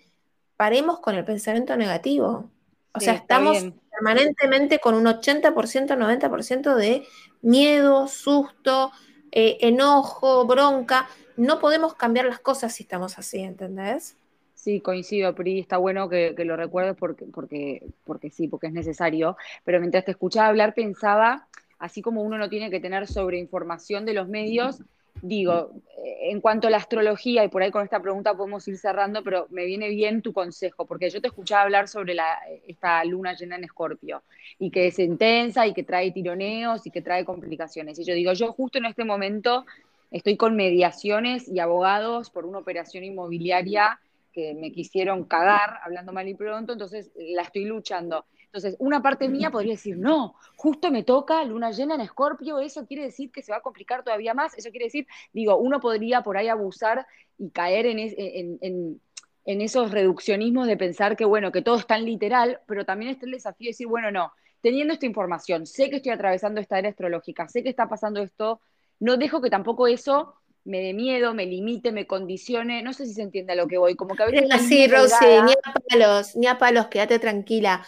paremos 0.58 1.00
con 1.00 1.16
el 1.16 1.26
pensamiento 1.26 1.76
negativo. 1.78 2.50
O 2.94 3.00
sea, 3.00 3.14
estamos 3.14 3.58
permanentemente 3.90 4.80
con 4.80 4.96
un 4.96 5.06
80%, 5.06 5.54
90% 5.54 6.76
de 6.76 7.04
miedo, 7.42 8.08
susto, 8.08 8.92
eh, 9.32 9.58
enojo, 9.62 10.46
bronca. 10.46 11.08
No 11.38 11.60
podemos 11.60 11.96
cambiar 11.96 12.26
las 12.26 12.40
cosas 12.40 12.74
si 12.74 12.84
estamos 12.84 13.18
así, 13.18 13.40
¿entendés? 13.40 14.18
Sí, 14.54 14.80
coincido, 14.80 15.34
Pri, 15.34 15.60
está 15.60 15.78
bueno 15.78 16.08
que, 16.08 16.36
lo 16.38 16.56
recuerdes 16.56 16.96
porque, 16.96 17.26
porque, 17.26 17.88
porque 18.04 18.30
sí, 18.30 18.48
porque 18.48 18.68
es 18.68 18.74
necesario. 18.74 19.36
Pero 19.64 19.80
mientras 19.80 20.06
te 20.06 20.12
escuchaba 20.12 20.50
hablar, 20.50 20.76
pensaba, 20.76 21.48
así 21.80 22.04
como 22.04 22.22
uno 22.22 22.38
no 22.38 22.50
tiene 22.50 22.70
que 22.70 22.80
tener 22.80 23.08
sobreinformación 23.08 24.06
de 24.06 24.14
los 24.14 24.28
medios, 24.28 24.84
digo, 25.22 25.72
eh, 26.04 26.32
en 26.32 26.42
cuanto 26.42 26.68
a 26.68 26.72
la 26.72 26.78
astrología, 26.78 27.44
y 27.44 27.50
por 27.50 27.62
ahí 27.62 27.72
con 27.72 27.84
esta 27.84 28.02
pregunta 28.02 28.36
podemos 28.36 28.68
ir 28.68 28.78
cerrando, 28.78 29.24
pero 29.24 29.48
me 29.50 29.66
viene 29.66 29.90
bien 29.90 30.22
tu 30.22 30.34
consejo, 30.34 30.86
porque 30.86 31.10
yo 31.10 31.22
te 31.22 31.28
escuchaba 31.28 31.64
hablar 31.64 31.88
sobre 31.88 32.14
la, 32.14 32.40
esta 32.68 33.04
luna 33.06 33.36
llena 33.36 33.56
en 33.56 33.64
Escorpio, 33.64 34.24
y 34.60 34.72
que 34.72 34.88
es 34.88 35.00
intensa, 35.00 35.68
y 35.68 35.74
que 35.74 35.84
trae 35.84 36.12
tironeos, 36.12 36.86
y 36.88 36.92
que 36.92 37.02
trae 37.02 37.26
complicaciones. 37.26 38.00
Y 38.00 38.06
yo 38.06 38.14
digo, 38.14 38.34
yo 38.34 38.52
justo 38.54 38.78
en 38.78 38.86
este 38.86 39.04
momento 39.04 39.66
estoy 40.10 40.38
con 40.38 40.56
mediaciones 40.56 41.48
y 41.48 41.60
abogados 41.60 42.30
por 42.30 42.46
una 42.46 42.60
operación 42.60 43.04
inmobiliaria 43.04 44.00
que 44.34 44.54
me 44.54 44.72
quisieron 44.72 45.26
cagar, 45.26 45.80
hablando 45.84 46.14
mal 46.14 46.28
y 46.28 46.34
pronto, 46.34 46.74
entonces 46.74 47.12
la 47.16 47.44
estoy 47.44 47.66
luchando. 47.66 48.26
Entonces, 48.54 48.76
una 48.80 49.02
parte 49.02 49.30
mía 49.30 49.50
podría 49.52 49.74
decir, 49.74 49.98
no, 49.98 50.36
justo 50.58 50.92
me 50.92 51.04
toca 51.04 51.44
luna 51.46 51.72
llena 51.72 51.96
en 51.96 52.02
Escorpio, 52.02 52.60
eso 52.60 52.86
quiere 52.86 53.04
decir 53.04 53.32
que 53.32 53.42
se 53.42 53.52
va 53.52 53.60
a 53.60 53.62
complicar 53.62 54.04
todavía 54.04 54.34
más, 54.34 54.58
eso 54.58 54.72
quiere 54.72 54.86
decir, 54.86 55.08
digo, 55.32 55.58
uno 55.58 55.80
podría 55.80 56.22
por 56.22 56.38
ahí 56.38 56.50
abusar 56.50 57.08
y 57.38 57.50
caer 57.50 57.86
en, 57.86 59.00
esos 59.46 59.92
reduccionismos 59.92 60.68
de 60.68 60.78
pensar 60.78 61.16
que, 61.16 61.26
bueno, 61.26 61.52
que 61.52 61.62
todo 61.62 61.78
es 61.78 61.88
tan 61.88 62.06
literal, 62.06 62.60
pero 62.68 62.86
también 62.86 63.12
está 63.12 63.26
el 63.26 63.32
desafío 63.32 63.68
de 63.68 63.72
decir, 63.72 63.88
bueno, 63.88 64.12
no, 64.12 64.34
teniendo 64.60 64.94
esta 64.94 65.06
información, 65.06 65.66
sé 65.66 65.90
que 65.90 65.98
estoy 65.98 66.12
atravesando 66.12 66.60
esta 66.60 66.78
era 66.78 66.90
astrológica, 66.90 67.48
sé 67.48 67.64
que 67.64 67.70
está 67.70 67.88
pasando 67.88 68.22
esto, 68.22 68.60
no 69.00 69.18
dejo 69.18 69.42
que 69.42 69.50
tampoco 69.50 69.88
eso 69.88 70.36
me 70.64 70.80
dé 70.80 70.94
miedo, 70.94 71.34
me 71.34 71.48
limite, 71.48 71.92
me 71.92 72.06
condicione, 72.06 72.84
no 72.84 72.94
sé 72.94 73.08
si 73.08 73.14
se 73.16 73.24
entiende 73.24 73.54
a 73.54 73.56
lo 73.56 73.68
que 73.68 73.80
voy, 73.80 73.96
como 73.96 74.16
que 74.16 74.24
a 74.24 74.26
veces... 74.28 74.62
Sí, 74.68 74.88
Rosy, 74.88 75.26
ni 75.26 75.54
a 75.54 75.74
palos, 75.90 76.36
ni 76.36 76.46
a 76.46 76.60
palos, 76.60 76.88
quédate 76.88 77.18
tranquila 77.18 77.84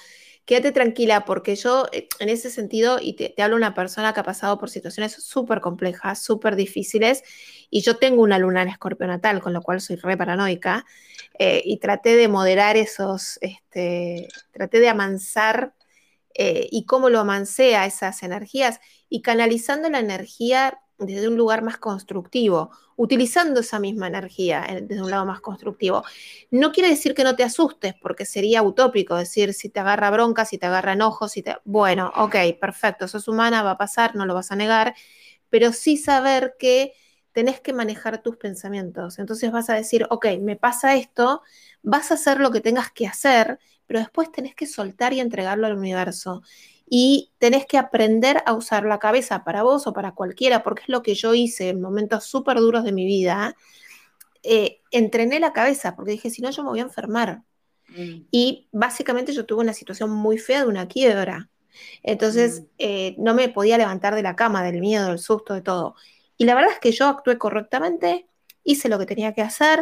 quédate 0.45 0.71
tranquila 0.71 1.25
porque 1.25 1.55
yo 1.55 1.85
eh, 1.91 2.07
en 2.19 2.29
ese 2.29 2.49
sentido, 2.49 2.99
y 3.01 3.13
te, 3.13 3.33
hablo 3.41 3.55
una 3.55 3.73
persona 3.73 4.13
que 4.13 4.19
ha 4.19 4.23
pasado 4.23 4.57
por 4.57 4.69
situaciones 4.69 5.13
súper 5.13 5.61
complejas, 5.61 6.21
súper 6.21 6.55
difíciles, 6.55 7.23
y 7.69 7.81
yo 7.81 7.97
tengo 7.97 8.21
una 8.21 8.39
luna 8.39 8.61
en 8.61 8.69
escorpio 8.69 9.07
natal, 9.07 9.41
con 9.41 9.53
lo 9.53 9.61
cual 9.61 9.81
soy 9.81 9.95
re 9.97 10.17
paranoica, 10.17 10.85
eh, 11.39 11.61
y 11.65 11.79
traté 11.79 12.15
de 12.15 12.27
moderar 12.27 12.77
esos, 12.77 13.39
este, 13.41 14.27
traté 14.51 14.79
de 14.79 14.89
amansar 14.89 15.73
eh, 16.35 16.67
y 16.71 16.85
cómo 16.85 17.09
lo 17.09 17.19
amancé 17.19 17.75
a 17.75 17.85
esas 17.85 18.23
energías, 18.23 18.79
y 19.09 19.21
canalizando 19.21 19.89
la 19.89 19.99
energía 19.99 20.79
desde 20.97 21.27
un 21.27 21.37
lugar 21.37 21.63
más 21.63 21.77
constructivo, 21.77 22.71
utilizando 22.95 23.59
esa 23.61 23.79
misma 23.79 24.07
energía 24.07 24.65
eh, 24.67 24.81
desde 24.81 25.01
un 25.01 25.11
lado 25.11 25.25
más 25.25 25.41
constructivo. 25.41 26.03
No 26.51 26.71
quiere 26.71 26.89
decir 26.89 27.13
que 27.13 27.23
no 27.23 27.35
te 27.35 27.43
asustes, 27.43 27.93
porque 28.01 28.25
sería 28.25 28.61
utópico 28.61 29.15
decir 29.15 29.53
si 29.53 29.69
te 29.69 29.79
agarra 29.79 30.11
bronca, 30.11 30.45
si 30.45 30.57
te 30.57 30.65
agarra 30.65 30.93
enojo, 30.93 31.27
si 31.27 31.41
te... 31.41 31.57
Bueno, 31.65 32.11
ok, 32.15 32.35
perfecto, 32.59 33.07
sos 33.07 33.27
humana, 33.27 33.63
va 33.63 33.71
a 33.71 33.77
pasar, 33.77 34.15
no 34.15 34.25
lo 34.25 34.33
vas 34.33 34.51
a 34.51 34.55
negar, 34.55 34.95
pero 35.49 35.73
sí 35.73 35.97
saber 35.97 36.55
que 36.59 36.93
tenés 37.31 37.59
que 37.59 37.73
manejar 37.73 38.21
tus 38.21 38.37
pensamientos. 38.37 39.19
Entonces 39.19 39.51
vas 39.51 39.69
a 39.69 39.73
decir, 39.73 40.05
ok, 40.09 40.27
me 40.39 40.55
pasa 40.55 40.95
esto, 40.95 41.41
vas 41.81 42.11
a 42.11 42.13
hacer 42.15 42.39
lo 42.39 42.51
que 42.51 42.61
tengas 42.61 42.91
que 42.91 43.07
hacer, 43.07 43.59
pero 43.87 43.99
después 43.99 44.31
tenés 44.31 44.55
que 44.55 44.67
soltar 44.67 45.13
y 45.13 45.19
entregarlo 45.19 45.67
al 45.67 45.75
universo 45.77 46.43
y 46.89 47.31
tenés 47.39 47.65
que 47.65 47.77
aprender 47.77 48.43
a 48.45 48.53
usar 48.53 48.85
la 48.85 48.99
cabeza 48.99 49.43
para 49.43 49.63
vos 49.63 49.87
o 49.87 49.93
para 49.93 50.13
cualquiera, 50.13 50.63
porque 50.63 50.83
es 50.83 50.89
lo 50.89 51.01
que 51.01 51.15
yo 51.15 51.33
hice 51.33 51.69
en 51.69 51.81
momentos 51.81 52.25
súper 52.25 52.57
duros 52.57 52.83
de 52.83 52.91
mi 52.91 53.05
vida. 53.05 53.55
Eh, 54.43 54.81
entrené 54.91 55.39
la 55.39 55.53
cabeza, 55.53 55.95
porque 55.95 56.11
dije, 56.11 56.29
si 56.29 56.41
no, 56.41 56.51
yo 56.51 56.63
me 56.63 56.69
voy 56.69 56.79
a 56.79 56.83
enfermar. 56.83 57.43
Mm. 57.89 58.27
Y 58.31 58.67
básicamente 58.71 59.33
yo 59.33 59.45
tuve 59.45 59.61
una 59.61 59.73
situación 59.73 60.11
muy 60.11 60.37
fea 60.37 60.61
de 60.61 60.67
una 60.67 60.87
quiebra. 60.87 61.49
Entonces, 62.03 62.61
mm. 62.61 62.65
eh, 62.79 63.15
no 63.17 63.33
me 63.33 63.49
podía 63.49 63.77
levantar 63.77 64.15
de 64.15 64.23
la 64.23 64.35
cama, 64.35 64.63
del 64.63 64.79
miedo, 64.79 65.07
del 65.07 65.19
susto, 65.19 65.53
de 65.53 65.61
todo. 65.61 65.95
Y 66.37 66.45
la 66.45 66.55
verdad 66.55 66.73
es 66.73 66.79
que 66.79 66.91
yo 66.91 67.07
actué 67.07 67.37
correctamente, 67.37 68.27
hice 68.63 68.89
lo 68.89 68.99
que 68.99 69.05
tenía 69.05 69.33
que 69.33 69.41
hacer 69.41 69.79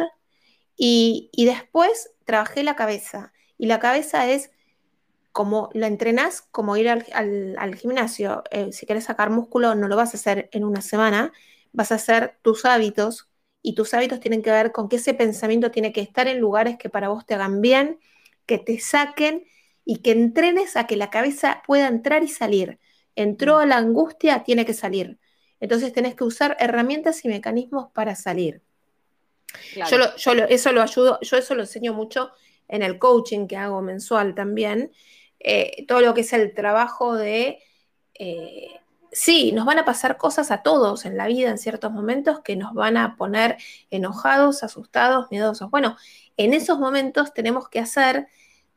y, 0.76 1.30
y 1.32 1.46
después 1.46 2.10
trabajé 2.24 2.62
la 2.62 2.76
cabeza. 2.76 3.32
Y 3.58 3.66
la 3.66 3.80
cabeza 3.80 4.28
es 4.28 4.50
como 5.32 5.70
la 5.72 5.86
entrenás, 5.86 6.42
como 6.50 6.76
ir 6.76 6.88
al, 6.88 7.74
gimnasio, 7.76 8.44
eh, 8.50 8.70
si 8.72 8.86
quieres 8.86 9.04
sacar 9.04 9.30
músculo, 9.30 9.74
no 9.74 9.88
lo 9.88 9.96
vas 9.96 10.14
a 10.14 10.18
hacer 10.18 10.48
en 10.52 10.64
una 10.64 10.82
semana, 10.82 11.32
vas 11.72 11.90
a 11.90 11.96
hacer 11.96 12.36
tus 12.42 12.66
hábitos 12.66 13.28
y 13.62 13.74
tus 13.74 13.94
hábitos 13.94 14.20
tienen 14.20 14.42
que 14.42 14.50
ver 14.50 14.72
con 14.72 14.88
que 14.88 14.96
ese 14.96 15.14
pensamiento 15.14 15.70
tiene 15.70 15.92
que 15.92 16.02
estar 16.02 16.28
en 16.28 16.38
lugares 16.38 16.76
que 16.76 16.90
para 16.90 17.08
vos 17.08 17.24
te 17.24 17.34
hagan 17.34 17.62
bien, 17.62 17.98
que 18.44 18.58
te 18.58 18.78
saquen 18.78 19.44
y 19.84 19.98
que 19.98 20.12
entrenes 20.12 20.76
a 20.76 20.86
que 20.86 20.96
la 20.96 21.10
cabeza 21.10 21.62
pueda 21.66 21.88
entrar 21.88 22.22
y 22.22 22.28
salir. 22.28 22.78
Entró 23.16 23.58
a 23.58 23.66
la 23.66 23.78
angustia, 23.78 24.44
tiene 24.44 24.66
que 24.66 24.74
salir. 24.74 25.18
Entonces 25.60 25.92
tenés 25.92 26.14
que 26.14 26.24
usar 26.24 26.56
herramientas 26.60 27.24
y 27.24 27.28
mecanismos 27.28 27.90
para 27.92 28.16
salir. 28.16 28.62
Yo, 29.88 29.98
yo 30.16 30.32
eso 30.48 30.72
lo 30.72 30.82
ayudo, 30.82 31.18
yo 31.22 31.36
eso 31.36 31.54
lo 31.54 31.62
enseño 31.62 31.94
mucho 31.94 32.32
en 32.68 32.82
el 32.82 32.98
coaching 32.98 33.46
que 33.46 33.56
hago 33.56 33.80
mensual 33.80 34.34
también. 34.34 34.92
Eh, 35.44 35.84
todo 35.86 36.00
lo 36.00 36.14
que 36.14 36.22
es 36.22 36.32
el 36.32 36.54
trabajo 36.54 37.14
de, 37.16 37.58
eh, 38.14 38.68
sí, 39.12 39.52
nos 39.52 39.66
van 39.66 39.78
a 39.78 39.84
pasar 39.84 40.16
cosas 40.16 40.50
a 40.50 40.62
todos 40.62 41.04
en 41.04 41.16
la 41.16 41.26
vida 41.26 41.50
en 41.50 41.58
ciertos 41.58 41.92
momentos 41.92 42.40
que 42.40 42.56
nos 42.56 42.74
van 42.74 42.96
a 42.96 43.16
poner 43.16 43.58
enojados, 43.90 44.62
asustados, 44.62 45.26
miedosos. 45.30 45.70
Bueno, 45.70 45.96
en 46.36 46.54
esos 46.54 46.78
momentos 46.78 47.34
tenemos 47.34 47.68
que 47.68 47.80
hacer 47.80 48.28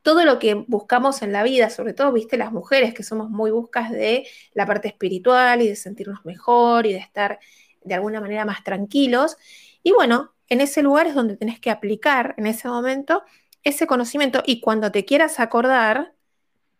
todo 0.02 0.24
lo 0.26 0.40
que 0.40 0.54
buscamos 0.68 1.22
en 1.24 1.32
la 1.32 1.44
vida, 1.44 1.70
sobre 1.72 1.94
todo, 1.94 2.12
viste, 2.14 2.38
las 2.38 2.52
mujeres 2.52 2.94
que 2.94 3.04
somos 3.04 3.30
muy 3.30 3.52
buscas 3.52 3.90
de 3.92 4.28
la 4.54 4.66
parte 4.68 4.88
espiritual 4.88 5.62
y 5.64 5.70
de 5.70 5.76
sentirnos 5.76 6.26
mejor 6.26 6.86
y 6.86 6.94
de 6.94 7.00
estar 7.00 7.40
de 7.84 7.96
alguna 7.96 8.22
manera 8.22 8.46
más 8.46 8.64
tranquilos. 8.64 9.38
Y 9.84 9.94
bueno, 9.94 10.34
en 10.50 10.62
ese 10.62 10.84
lugar 10.84 11.08
es 11.08 11.16
donde 11.16 11.38
tenés 11.38 11.60
que 11.60 11.72
aplicar 11.72 12.36
en 12.38 12.48
ese 12.48 12.68
momento 12.68 13.24
ese 13.64 13.88
conocimiento 13.88 14.44
y 14.46 14.62
cuando 14.62 14.92
te 14.92 15.06
quieras 15.06 15.40
acordar, 15.40 16.14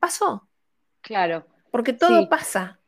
pasó. 0.06 0.48
Claro. 1.02 1.46
Porque 1.72 1.94
todo 1.94 2.30
pasa. 2.30 2.80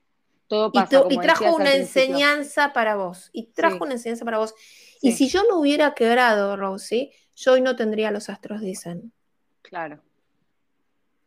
Todo 0.47 0.71
pasa. 0.71 1.03
Y, 1.09 1.17
trajo 1.17 1.55
una 1.55 1.73
enseñanza 1.73 2.73
para 2.73 2.95
vos. 2.95 3.29
Y 3.33 3.47
trajo 3.47 3.83
una 3.83 3.93
enseñanza 3.93 4.23
para 4.23 4.37
vos. 4.37 4.53
Y 5.01 5.11
si 5.11 5.27
yo 5.27 5.43
no 5.49 5.59
hubiera 5.59 5.93
quebrado, 5.93 6.55
Rosie, 6.55 7.11
yo 7.35 7.53
hoy 7.53 7.61
no 7.61 7.75
tendría 7.75 8.11
los 8.11 8.29
astros, 8.29 8.61
dicen. 8.61 9.13
Claro. 9.61 10.03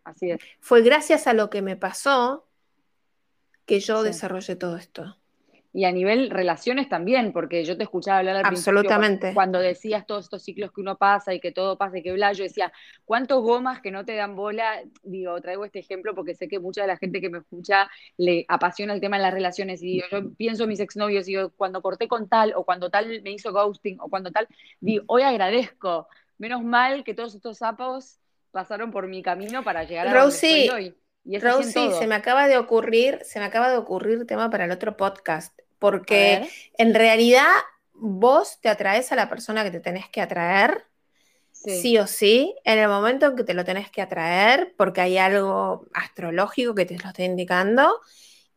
Así 0.04 0.30
es. 0.30 0.40
Fue 0.60 0.82
gracias 0.82 1.26
a 1.26 1.34
lo 1.34 1.50
que 1.50 1.60
me 1.60 1.76
pasó 1.76 2.48
que 3.66 3.80
yo 3.80 4.02
desarrollé 4.02 4.56
todo 4.56 4.76
esto 4.76 5.19
y 5.72 5.84
a 5.84 5.92
nivel 5.92 6.30
relaciones 6.30 6.88
también, 6.88 7.32
porque 7.32 7.64
yo 7.64 7.76
te 7.76 7.84
escuchaba 7.84 8.18
hablar 8.18 8.36
al 8.36 8.46
Absolutamente. 8.46 9.32
cuando 9.34 9.60
decías 9.60 10.04
todos 10.04 10.24
estos 10.24 10.42
ciclos 10.42 10.72
que 10.72 10.80
uno 10.80 10.96
pasa 10.96 11.32
y 11.32 11.40
que 11.40 11.52
todo 11.52 11.78
pasa 11.78 11.98
y 11.98 12.02
que 12.02 12.12
bla, 12.12 12.32
yo 12.32 12.42
decía, 12.42 12.72
¿cuántos 13.04 13.42
gomas 13.42 13.80
que 13.80 13.90
no 13.90 14.04
te 14.04 14.16
dan 14.16 14.34
bola? 14.34 14.82
Digo, 15.02 15.40
traigo 15.40 15.64
este 15.64 15.78
ejemplo 15.78 16.14
porque 16.14 16.34
sé 16.34 16.48
que 16.48 16.58
mucha 16.58 16.82
de 16.82 16.88
la 16.88 16.96
gente 16.96 17.20
que 17.20 17.30
me 17.30 17.38
escucha 17.38 17.88
le 18.16 18.44
apasiona 18.48 18.94
el 18.94 19.00
tema 19.00 19.16
de 19.16 19.22
las 19.22 19.34
relaciones 19.34 19.82
y 19.82 19.86
digo, 19.86 20.06
yo 20.10 20.32
pienso 20.34 20.64
en 20.64 20.70
mis 20.70 20.80
exnovios 20.80 21.28
y 21.28 21.32
digo, 21.32 21.50
cuando 21.56 21.82
corté 21.82 22.08
con 22.08 22.28
tal 22.28 22.52
o 22.56 22.64
cuando 22.64 22.90
tal 22.90 23.22
me 23.22 23.30
hizo 23.30 23.52
ghosting 23.52 23.98
o 24.00 24.08
cuando 24.08 24.32
tal, 24.32 24.48
digo, 24.80 25.04
hoy 25.06 25.22
agradezco, 25.22 26.08
menos 26.38 26.64
mal 26.64 27.04
que 27.04 27.14
todos 27.14 27.34
estos 27.34 27.58
sapos 27.58 28.18
pasaron 28.50 28.90
por 28.90 29.06
mi 29.06 29.22
camino 29.22 29.62
para 29.62 29.84
llegar 29.84 30.08
a 30.08 30.20
donde 30.20 30.34
estoy 30.34 30.68
hoy. 30.68 30.94
Rosie, 31.24 31.92
se 31.92 32.06
me 32.06 32.14
acaba 32.14 32.48
de 32.48 32.58
ocurrir, 32.58 33.20
se 33.24 33.38
me 33.38 33.44
acaba 33.44 33.70
de 33.70 33.76
ocurrir 33.76 34.26
tema 34.26 34.50
para 34.50 34.64
el 34.64 34.70
otro 34.70 34.96
podcast, 34.96 35.58
porque 35.78 36.48
en 36.78 36.94
realidad 36.94 37.48
vos 37.92 38.58
te 38.60 38.68
atraes 38.68 39.12
a 39.12 39.16
la 39.16 39.28
persona 39.28 39.62
que 39.62 39.70
te 39.70 39.80
tenés 39.80 40.08
que 40.08 40.20
atraer, 40.20 40.86
sí. 41.52 41.98
o 41.98 42.06
sí, 42.06 42.54
en 42.64 42.78
el 42.78 42.88
momento 42.88 43.26
en 43.26 43.36
que 43.36 43.44
te 43.44 43.54
lo 43.54 43.64
tenés 43.64 43.90
que 43.90 44.02
atraer, 44.02 44.74
porque 44.76 45.02
hay 45.02 45.18
algo 45.18 45.86
astrológico 45.92 46.74
que 46.74 46.86
te 46.86 46.98
lo 46.98 47.08
está 47.08 47.22
indicando. 47.22 48.00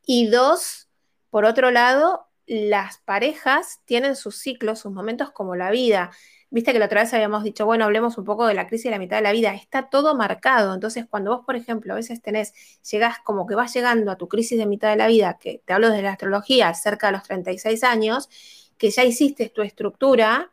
Y 0.06 0.28
dos, 0.28 0.90
por 1.30 1.46
otro 1.46 1.72
lado, 1.72 2.28
las 2.46 2.98
parejas 3.00 3.82
tienen 3.86 4.16
sus 4.16 4.38
ciclos, 4.38 4.80
sus 4.80 4.92
momentos 4.92 5.32
como 5.32 5.56
la 5.56 5.72
vida. 5.72 6.12
Viste 6.54 6.72
que 6.72 6.78
la 6.78 6.86
otra 6.86 7.02
vez 7.02 7.12
habíamos 7.16 7.44
dicho, 7.44 7.66
bueno, 7.66 7.86
hablemos 7.86 8.16
un 8.20 8.26
poco 8.26 8.46
de 8.46 8.54
la 8.54 8.68
crisis 8.68 8.84
de 8.84 8.92
la 8.92 9.00
mitad 9.00 9.18
de 9.18 9.24
la 9.24 9.32
vida. 9.32 9.56
Está 9.56 9.90
todo 9.90 10.14
marcado. 10.14 10.76
Entonces, 10.76 11.08
cuando 11.10 11.36
vos, 11.36 11.44
por 11.44 11.56
ejemplo, 11.56 11.94
a 11.94 11.96
veces 11.96 12.22
tenés, 12.22 12.54
llegás 12.92 13.18
como 13.24 13.48
que 13.48 13.56
vas 13.56 13.74
llegando 13.74 14.12
a 14.12 14.18
tu 14.18 14.28
crisis 14.28 14.60
de 14.60 14.68
mitad 14.68 14.92
de 14.92 14.98
la 14.98 15.08
vida, 15.08 15.40
que 15.42 15.64
te 15.66 15.74
hablo 15.74 15.90
de 15.90 16.04
la 16.04 16.12
astrología, 16.12 16.72
cerca 16.76 17.08
de 17.08 17.14
los 17.14 17.24
36 17.24 17.84
años, 17.84 18.30
que 18.78 18.92
ya 18.92 19.04
hiciste 19.04 19.50
tu 19.50 19.64
estructura 19.64 20.52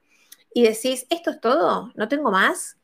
y 0.54 0.62
decís, 0.62 1.06
¿esto 1.10 1.32
es 1.32 1.38
todo? 1.38 1.92
¿No 1.94 2.08
tengo 2.08 2.30
más? 2.30 2.78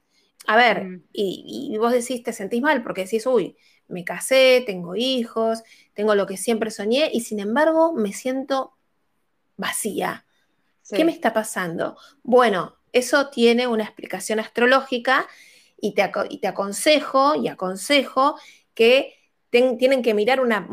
A 0.47 0.59
ver, 0.59 0.85
mm. 0.85 1.05
y, 1.15 1.71
y 1.73 1.79
vos 1.79 1.93
decís, 1.93 2.23
te 2.23 2.35
sentís 2.35 2.61
mal 2.61 2.83
porque 2.83 3.05
decís, 3.05 3.27
uy, 3.27 3.57
me 3.89 4.05
casé, 4.05 4.63
tengo 4.67 4.95
hijos, 4.95 5.63
tengo 5.95 6.15
lo 6.15 6.27
que 6.27 6.37
siempre 6.37 6.71
soñé 6.71 7.09
y 7.11 7.23
sin 7.23 7.41
embargo 7.41 7.95
me 7.95 8.13
siento 8.13 8.77
vacía. 9.57 10.27
¿Qué 10.91 11.05
me 11.05 11.13
está 11.13 11.33
pasando? 11.33 11.97
Bueno, 12.23 12.76
eso 12.97 13.29
tiene 13.29 13.67
una 13.67 13.85
explicación 13.85 14.41
astrológica 14.41 15.27
y 15.79 15.95
te, 15.95 16.03
aconsejo 16.49 17.35
y 17.35 17.49
aconsejo 17.49 18.39
que 18.75 19.15
tienen 19.51 20.03
que 20.03 20.15
mirar 20.15 20.41
una, 20.41 20.67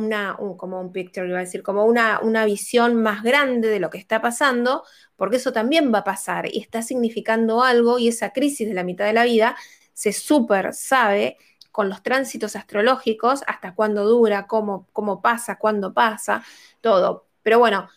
como 0.58 0.82
un 0.82 0.92
picture, 0.92 1.28
iba 1.28 1.38
a 1.38 1.42
decir, 1.42 1.64
como 1.64 1.86
una, 1.86 2.20
una 2.20 2.46
visión 2.46 3.02
más 3.02 3.24
grande 3.24 3.70
de 3.70 3.80
lo 3.80 3.90
que 3.90 3.98
está 3.98 4.22
pasando, 4.22 4.84
porque 5.16 5.38
eso 5.38 5.54
también 5.54 5.94
va 5.94 6.00
a 6.00 6.04
pasar 6.04 6.48
y 6.52 6.60
está 6.60 6.82
significando 6.82 7.64
algo 7.64 8.00
y 8.00 8.10
esa 8.10 8.32
crisis 8.32 8.68
de 8.68 8.74
la 8.74 8.84
mitad 8.84 9.06
de 9.06 9.14
la 9.14 9.24
vida 9.24 9.56
se 9.94 10.12
súper 10.12 10.74
sabe 10.74 11.38
con 11.72 11.90
los 11.90 12.04
tránsitos 12.04 12.56
astrológicos, 12.56 13.44
hasta 13.48 13.74
cuándo 13.74 14.06
dura, 14.06 14.48
cómo, 14.48 14.88
cómo 14.94 15.22
pasa, 15.22 15.58
cuándo 15.58 15.94
pasa, 15.94 16.44
todo. 16.82 17.28
Pero 17.42 17.60
bueno, 17.60 17.90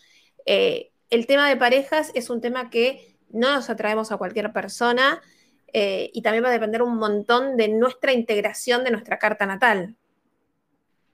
eh, 0.46 0.92
el 1.10 1.26
tema 1.26 1.48
de 1.48 1.56
parejas 1.56 2.10
es 2.14 2.30
un 2.30 2.40
tema 2.40 2.70
que 2.70 3.15
no 3.36 3.54
nos 3.54 3.70
atraemos 3.70 4.10
a 4.12 4.16
cualquier 4.16 4.52
persona 4.52 5.22
eh, 5.72 6.10
y 6.12 6.22
también 6.22 6.44
va 6.44 6.48
a 6.48 6.52
depender 6.52 6.82
un 6.82 6.96
montón 6.96 7.56
de 7.56 7.68
nuestra 7.68 8.12
integración 8.12 8.84
de 8.84 8.90
nuestra 8.90 9.18
carta 9.18 9.46
natal. 9.46 9.94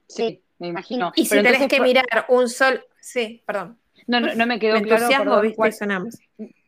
Sí, 0.07 0.41
me 0.59 0.67
imagino. 0.67 1.11
Y 1.15 1.25
si 1.25 1.41
tenés 1.41 1.67
que 1.67 1.81
mirar 1.81 2.25
un 2.29 2.47
sol, 2.49 2.85
sí, 2.99 3.43
perdón. 3.45 3.77
No, 4.07 4.19
no, 4.19 4.45
me 4.45 4.59
quedó 4.59 4.81
claro. 4.81 5.07
Perdón, 5.07 5.53
cuál, 5.55 5.73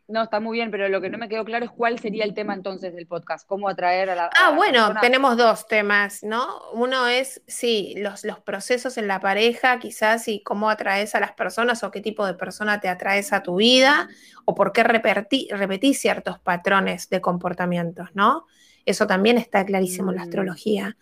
no, 0.07 0.23
está 0.23 0.39
muy 0.39 0.57
bien, 0.57 0.69
pero 0.69 0.87
lo 0.87 1.01
que 1.01 1.09
no 1.09 1.17
me 1.17 1.27
quedó 1.27 1.43
claro 1.43 1.65
es 1.65 1.71
cuál 1.71 1.97
sería 1.97 2.25
el 2.25 2.35
tema 2.35 2.53
entonces 2.53 2.93
del 2.93 3.07
podcast, 3.07 3.47
cómo 3.47 3.67
atraer 3.67 4.11
a 4.11 4.15
la... 4.15 4.29
Ah, 4.39 4.51
bueno, 4.55 4.93
tenemos 5.01 5.35
dos 5.35 5.67
temas, 5.67 6.21
¿no? 6.21 6.47
Uno 6.73 7.07
es, 7.07 7.41
sí, 7.47 7.95
los, 7.97 8.23
los 8.23 8.39
procesos 8.39 8.97
en 8.99 9.07
la 9.07 9.19
pareja, 9.19 9.79
quizás, 9.79 10.27
y 10.27 10.43
cómo 10.43 10.69
atraes 10.69 11.15
a 11.15 11.19
las 11.19 11.31
personas 11.31 11.83
o 11.83 11.89
qué 11.89 12.01
tipo 12.01 12.25
de 12.25 12.35
persona 12.35 12.79
te 12.79 12.87
atraes 12.87 13.33
a 13.33 13.41
tu 13.41 13.55
vida, 13.55 14.07
o 14.45 14.53
por 14.53 14.73
qué 14.73 14.83
repetís 14.83 15.99
ciertos 15.99 16.39
patrones 16.39 17.09
de 17.09 17.19
comportamientos, 17.19 18.09
¿no? 18.13 18.45
Eso 18.85 19.07
también 19.07 19.39
está 19.39 19.65
clarísimo 19.65 20.11
en 20.11 20.17
la 20.17 20.21
mm. 20.21 20.25
astrología. 20.25 20.97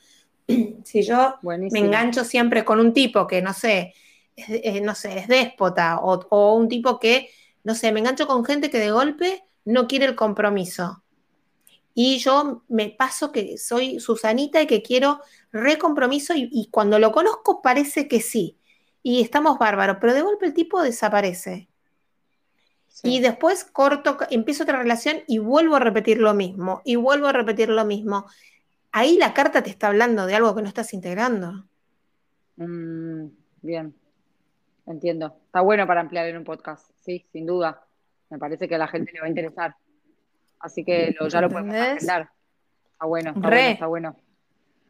Si 0.83 1.03
yo 1.03 1.35
me 1.41 1.79
engancho 1.79 2.25
siempre 2.25 2.65
con 2.65 2.79
un 2.79 2.93
tipo 2.93 3.27
que, 3.27 3.41
no 3.41 3.53
sé, 3.53 3.93
es, 4.35 4.81
no 4.81 4.93
sé, 4.93 5.19
es 5.19 5.27
déspota, 5.27 5.99
o, 6.01 6.25
o 6.29 6.55
un 6.55 6.67
tipo 6.67 6.99
que 6.99 7.29
no 7.63 7.75
sé, 7.75 7.91
me 7.91 7.99
engancho 7.99 8.27
con 8.27 8.45
gente 8.45 8.69
que 8.69 8.79
de 8.79 8.91
golpe 8.91 9.43
no 9.65 9.87
quiere 9.87 10.05
el 10.05 10.15
compromiso. 10.15 11.03
Y 11.93 12.17
yo 12.17 12.63
me 12.69 12.89
paso 12.89 13.31
que 13.31 13.57
soy 13.57 13.99
Susanita 13.99 14.61
y 14.61 14.67
que 14.67 14.81
quiero 14.81 15.21
recompromiso 15.51 16.33
y, 16.33 16.49
y 16.51 16.69
cuando 16.71 16.97
lo 16.99 17.11
conozco 17.11 17.61
parece 17.61 18.07
que 18.07 18.19
sí. 18.19 18.57
Y 19.03 19.21
estamos 19.21 19.59
bárbaros, 19.59 19.97
pero 20.01 20.13
de 20.13 20.21
golpe 20.21 20.45
el 20.47 20.53
tipo 20.53 20.81
desaparece. 20.81 21.69
Y 23.01 23.19
después 23.19 23.63
corto, 23.65 24.17
empiezo 24.29 24.63
otra 24.63 24.77
relación 24.77 25.17
y 25.27 25.39
vuelvo 25.39 25.75
a 25.75 25.79
repetir 25.79 26.19
lo 26.19 26.33
mismo, 26.33 26.81
y 26.85 26.95
vuelvo 26.95 27.27
a 27.27 27.33
repetir 27.33 27.69
lo 27.69 27.85
mismo. 27.85 28.27
Ahí 28.91 29.17
la 29.17 29.33
carta 29.33 29.63
te 29.63 29.71
está 29.71 29.87
hablando 29.87 30.27
de 30.27 30.35
algo 30.35 30.53
que 30.53 30.61
no 30.61 30.67
estás 30.67 30.93
integrando. 30.93 31.65
Mm, 32.57 33.25
bien, 33.61 33.95
entiendo. 34.85 35.35
Está 35.45 35.61
bueno 35.61 35.87
para 35.87 36.01
ampliar 36.01 36.27
en 36.27 36.37
un 36.37 36.43
podcast, 36.43 36.89
sí, 36.99 37.25
sin 37.31 37.45
duda. 37.45 37.85
Me 38.29 38.37
parece 38.37 38.67
que 38.67 38.75
a 38.75 38.79
la 38.79 38.87
gente 38.87 39.11
le 39.13 39.19
va 39.19 39.25
a 39.27 39.29
interesar. 39.29 39.75
Así 40.59 40.83
que 40.83 41.15
ya 41.29 41.41
lo 41.41 41.49
podemos 41.49 41.75
agendar. 41.75 42.29
Está 42.93 43.05
bueno, 43.05 43.31
está 43.31 43.49
bueno, 43.49 43.69
está 43.69 43.87
bueno. 43.87 44.15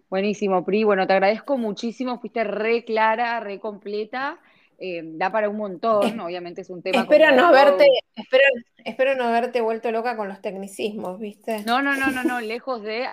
Buenísimo, 0.10 0.64
Pri. 0.64 0.84
Bueno, 0.84 1.08
te 1.08 1.14
agradezco 1.14 1.58
muchísimo. 1.58 2.20
Fuiste 2.20 2.44
re 2.44 2.86
clara, 2.86 3.40
re 3.40 3.60
completa. 3.60 4.40
Eh, 4.78 5.02
da 5.04 5.32
para 5.32 5.50
un 5.50 5.58
montón, 5.58 6.20
obviamente 6.20 6.62
es 6.62 6.70
un 6.70 6.82
tema. 6.82 7.02
Espero 7.02 7.36
no 7.36 7.48
haberte, 7.48 7.88
espero, 8.16 8.44
espero 8.84 9.16
no 9.16 9.24
haberte 9.24 9.62
vuelto 9.62 9.92
loca 9.92 10.16
con 10.16 10.28
los 10.28 10.42
tecnicismos, 10.42 11.20
¿viste? 11.20 11.64
No, 11.64 11.82
no, 11.82 11.96
no, 11.96 12.12
no, 12.12 12.24
no, 12.24 12.42
lejos 12.42 12.84
de. 12.84 13.08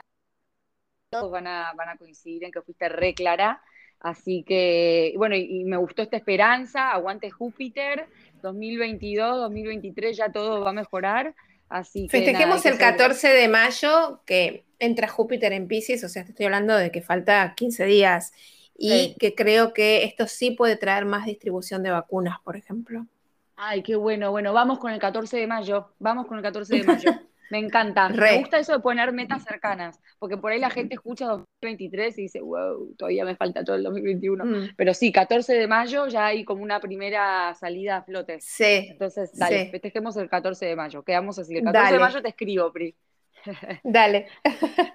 Todos 1.10 1.30
van 1.30 1.46
a, 1.46 1.72
van 1.74 1.88
a 1.88 1.96
coincidir 1.96 2.44
en 2.44 2.52
que 2.52 2.62
fuiste 2.62 2.88
re 2.88 3.14
clara. 3.14 3.62
Así 4.00 4.42
que, 4.46 5.12
bueno, 5.16 5.36
y, 5.36 5.64
me 5.64 5.76
gustó 5.76 6.02
esta 6.02 6.16
esperanza, 6.16 6.90
aguante 6.90 7.30
Júpiter, 7.30 8.06
2022, 8.42 9.38
2023 9.42 10.16
ya 10.16 10.32
todo 10.32 10.62
va 10.62 10.70
a 10.70 10.72
mejorar. 10.72 11.34
Así 11.68 12.08
que. 12.08 12.18
Festejemos 12.18 12.64
el 12.66 12.78
14 12.78 13.28
de 13.28 13.48
mayo 13.48 14.20
que 14.24 14.64
entra 14.78 15.06
Júpiter 15.06 15.52
en 15.52 15.68
Pisces, 15.68 16.02
o 16.02 16.08
sea, 16.08 16.24
te 16.24 16.30
estoy 16.30 16.46
hablando 16.46 16.74
de 16.76 16.90
que 16.90 17.02
falta 17.02 17.54
15 17.54 17.84
días 17.84 18.32
y 18.76 19.14
que 19.20 19.34
creo 19.34 19.74
que 19.74 20.04
esto 20.04 20.26
sí 20.26 20.52
puede 20.52 20.76
traer 20.76 21.04
más 21.04 21.26
distribución 21.26 21.82
de 21.82 21.90
vacunas, 21.90 22.40
por 22.42 22.56
ejemplo. 22.56 23.06
Ay, 23.54 23.82
qué 23.82 23.94
bueno. 23.94 24.30
Bueno, 24.30 24.54
vamos 24.54 24.78
con 24.78 24.90
el 24.90 24.98
14 24.98 25.36
de 25.36 25.46
mayo. 25.46 25.90
Vamos 25.98 26.26
con 26.26 26.38
el 26.38 26.42
14 26.42 26.78
de 26.78 26.84
mayo. 26.84 27.10
Me 27.50 27.58
encanta. 27.58 28.08
Me 28.08 28.38
gusta 28.38 28.58
eso 28.58 28.72
de 28.72 28.78
poner 28.78 29.12
metas 29.12 29.42
cercanas, 29.42 30.00
porque 30.18 30.36
por 30.36 30.52
ahí 30.52 30.60
la 30.60 30.70
gente 30.70 30.94
escucha 30.94 31.26
2023 31.26 32.18
y 32.18 32.22
dice, 32.22 32.40
wow, 32.40 32.94
todavía 32.96 33.24
me 33.24 33.34
falta 33.36 33.64
todo 33.64 33.76
el 33.76 33.82
2021. 33.82 34.44
Mm. 34.44 34.68
Pero 34.76 34.94
sí, 34.94 35.10
14 35.10 35.54
de 35.54 35.66
mayo 35.66 36.06
ya 36.06 36.26
hay 36.26 36.44
como 36.44 36.62
una 36.62 36.80
primera 36.80 37.52
salida 37.54 37.98
a 37.98 38.02
flote. 38.02 38.38
Sí. 38.40 38.88
Entonces, 38.90 39.36
dale, 39.36 39.68
festejemos 39.70 40.16
el 40.16 40.28
14 40.28 40.64
de 40.64 40.76
mayo. 40.76 41.02
Quedamos 41.02 41.38
así. 41.38 41.56
El 41.56 41.64
14 41.64 41.92
de 41.92 41.98
mayo 41.98 42.22
te 42.22 42.28
escribo, 42.28 42.72
Pri. 42.72 42.96
Dale. 43.82 44.28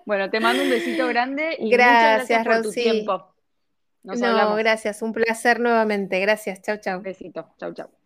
bueno, 0.06 0.30
te 0.30 0.40
mando 0.40 0.64
un 0.64 0.70
besito 0.70 1.08
grande 1.08 1.58
y 1.60 1.70
gracias, 1.70 2.22
muchas 2.22 2.46
gracias 2.46 2.46
por 2.46 2.62
tu 2.62 2.72
tiempo. 2.72 3.36
no, 4.04 4.56
gracias. 4.56 5.02
Un 5.02 5.14
placer 5.14 5.60
nuevamente. 5.60 6.20
Gracias. 6.20 6.62
Chau, 6.62 6.78
chau. 6.78 7.02
Besito. 7.02 7.54
Chau, 7.58 7.74
chau. 7.74 8.05